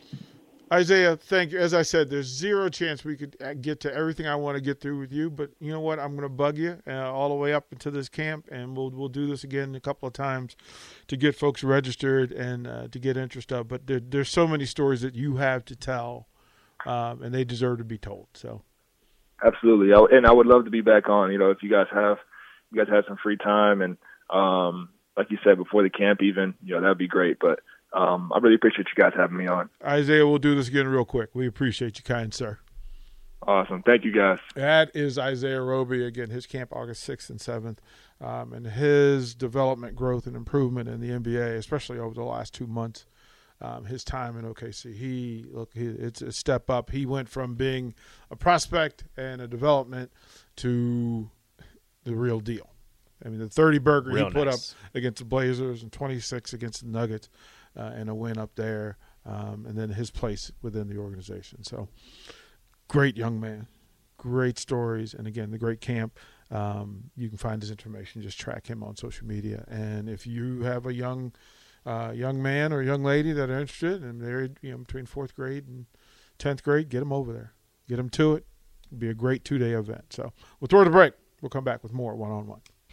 Isaiah, 0.72 1.16
thank 1.16 1.52
you. 1.52 1.60
As 1.60 1.74
I 1.74 1.84
said, 1.84 2.10
there's 2.10 2.26
zero 2.26 2.68
chance 2.68 3.06
we 3.06 3.16
could 3.16 3.38
get 3.62 3.80
to 3.82 3.94
everything 3.94 4.26
I 4.26 4.36
want 4.36 4.56
to 4.56 4.62
get 4.62 4.82
through 4.82 4.98
with 4.98 5.12
you, 5.12 5.30
but 5.30 5.52
you 5.60 5.72
know 5.72 5.80
what? 5.80 6.00
I'm 6.00 6.12
going 6.12 6.24
to 6.24 6.30
bug 6.30 6.58
you 6.58 6.82
uh, 6.88 7.12
all 7.12 7.30
the 7.30 7.36
way 7.36 7.54
up 7.54 7.68
into 7.72 7.92
this 7.92 8.10
camp, 8.10 8.48
and 8.52 8.76
we'll 8.76 8.90
we'll 8.90 9.10
do 9.10 9.28
this 9.28 9.44
again 9.44 9.76
a 9.76 9.80
couple 9.80 10.08
of 10.08 10.14
times 10.14 10.56
to 11.10 11.18
get 11.18 11.36
folks 11.36 11.64
registered 11.64 12.32
and 12.32 12.66
uh, 12.66 12.88
to 12.88 12.98
get 12.98 13.18
interest 13.18 13.54
up. 13.54 13.68
But 13.68 13.86
there, 13.86 14.00
there's 14.00 14.30
so 14.30 14.48
many 14.48 14.66
stories 14.66 15.02
that 15.02 15.14
you 15.14 15.36
have 15.36 15.64
to 15.66 15.76
tell, 15.76 16.28
um, 16.88 17.22
and 17.22 17.36
they 17.36 17.44
deserve 17.44 17.78
to 17.78 17.84
be 17.84 18.00
told. 18.00 18.30
So 18.34 18.64
Absolutely, 19.44 19.94
I, 19.94 20.16
and 20.16 20.26
I 20.26 20.32
would 20.32 20.48
love 20.48 20.66
to 20.66 20.72
be 20.72 20.82
back 20.82 21.10
on. 21.10 21.32
You 21.32 21.38
know, 21.38 21.52
if 21.52 21.62
you 21.62 21.70
guys 21.70 21.88
have 21.92 22.18
you 22.72 22.84
guys 22.84 22.92
have 22.92 23.04
some 23.08 23.18
free 23.22 23.38
time, 23.38 23.82
and 23.82 23.98
um, 24.30 24.90
like 25.18 25.30
you 25.30 25.38
said 25.44 25.58
before 25.58 25.84
the 25.84 25.90
camp, 25.90 26.22
even 26.22 26.54
you 26.64 26.74
know 26.74 26.82
that'd 26.82 26.98
be 26.98 27.08
great. 27.08 27.38
But 27.40 27.60
um, 27.94 28.32
I 28.34 28.40
really 28.40 28.56
appreciate 28.56 28.88
you 28.96 29.02
guys 29.02 29.14
having 29.16 29.38
me 29.38 29.48
on. 29.48 29.70
Isaiah, 29.86 30.28
we'll 30.28 30.40
do 30.40 30.56
this 30.56 30.68
again 30.68 30.88
real 30.88 31.06
quick. 31.06 31.30
We 31.34 31.48
appreciate 31.48 31.98
you, 31.98 32.04
kind 32.04 32.34
sir. 32.34 32.60
Awesome, 33.46 33.84
thank 33.84 34.06
you 34.06 34.14
guys. 34.14 34.40
That 34.56 34.92
is 34.96 35.20
Isaiah 35.20 35.62
Roby 35.62 36.06
again. 36.06 36.30
His 36.30 36.46
camp 36.46 36.72
August 36.74 37.04
sixth 37.04 37.30
and 37.30 37.42
seventh, 37.42 37.82
um, 38.22 38.54
and 38.54 38.66
his 38.66 39.36
development, 39.36 39.96
growth, 39.96 40.28
and 40.28 40.36
improvement 40.36 40.88
in 40.88 41.02
the 41.02 41.10
NBA, 41.10 41.58
especially 41.58 42.00
over 42.00 42.14
the 42.14 42.24
last 42.24 42.54
two 42.54 42.68
months. 42.68 43.06
Um, 43.62 43.86
his 43.86 44.04
time 44.04 44.38
in 44.38 44.46
OKC, 44.46 44.94
he 44.94 45.46
look, 45.50 45.72
he, 45.74 45.86
it's 45.86 46.22
a 46.22 46.32
step 46.32 46.70
up. 46.70 46.90
He 46.90 47.06
went 47.06 47.30
from 47.30 47.56
being 47.56 47.94
a 48.32 48.36
prospect 48.36 49.06
and 49.16 49.42
a 49.42 49.48
development 49.48 50.12
to 50.58 51.30
the 52.04 52.16
real 52.16 52.40
deal. 52.40 52.70
I 53.26 53.30
mean, 53.30 53.40
the 53.40 53.50
thirty 53.50 53.78
burger 53.78 54.12
Real 54.12 54.28
he 54.28 54.34
put 54.34 54.48
nice. 54.48 54.72
up 54.72 54.96
against 54.96 55.20
the 55.20 55.26
Blazers 55.26 55.84
and 55.84 55.92
twenty 55.92 56.20
six 56.20 56.54
against 56.54 56.82
the 56.82 56.88
Nuggets, 56.88 57.30
uh, 57.78 57.92
and 57.96 58.10
a 58.10 58.16
win 58.16 58.38
up 58.38 58.56
there, 58.56 58.98
um, 59.26 59.66
and 59.68 59.78
then 59.78 59.90
his 59.90 60.12
place 60.12 60.52
within 60.62 60.88
the 60.88 60.98
organization. 60.98 61.64
So, 61.64 61.90
great 62.88 63.18
young 63.18 63.40
man 63.40 63.68
great 64.24 64.58
stories 64.58 65.14
and 65.14 65.28
again 65.28 65.52
the 65.52 65.58
great 65.58 65.82
camp. 65.82 66.18
Um, 66.50 67.12
you 67.16 67.28
can 67.28 67.38
find 67.38 67.62
his 67.62 67.72
information 67.72 68.22
just 68.22 68.40
track 68.40 68.68
him 68.68 68.82
on 68.82 68.96
social 68.96 69.28
media. 69.28 69.66
And 69.68 70.10
if 70.10 70.26
you 70.26 70.62
have 70.64 70.86
a 70.86 70.94
young 70.94 71.34
uh, 71.86 72.14
young 72.16 72.42
man 72.42 72.72
or 72.72 72.82
young 72.82 73.04
lady 73.04 73.34
that 73.34 73.50
are 73.50 73.60
interested 73.60 74.02
and 74.02 74.22
they're 74.22 74.50
you 74.62 74.72
know 74.72 74.78
between 74.78 75.06
fourth 75.06 75.36
grade 75.36 75.68
and 75.68 75.86
10th 76.40 76.64
grade 76.64 76.90
get 76.90 77.00
them 77.00 77.12
over 77.12 77.34
there. 77.34 77.54
Get 77.90 77.98
them 77.98 78.10
to 78.12 78.36
it. 78.36 78.46
It'll 78.88 79.00
be 79.00 79.10
a 79.10 79.14
great 79.14 79.44
two-day 79.44 79.74
event. 79.74 80.14
So 80.14 80.32
we'll 80.60 80.70
throw 80.70 80.82
a 80.82 80.90
break. 80.90 81.14
We'll 81.42 81.50
come 81.50 81.66
back 81.66 81.84
with 81.84 81.92
more 81.92 82.16
one-on-one 82.16 82.62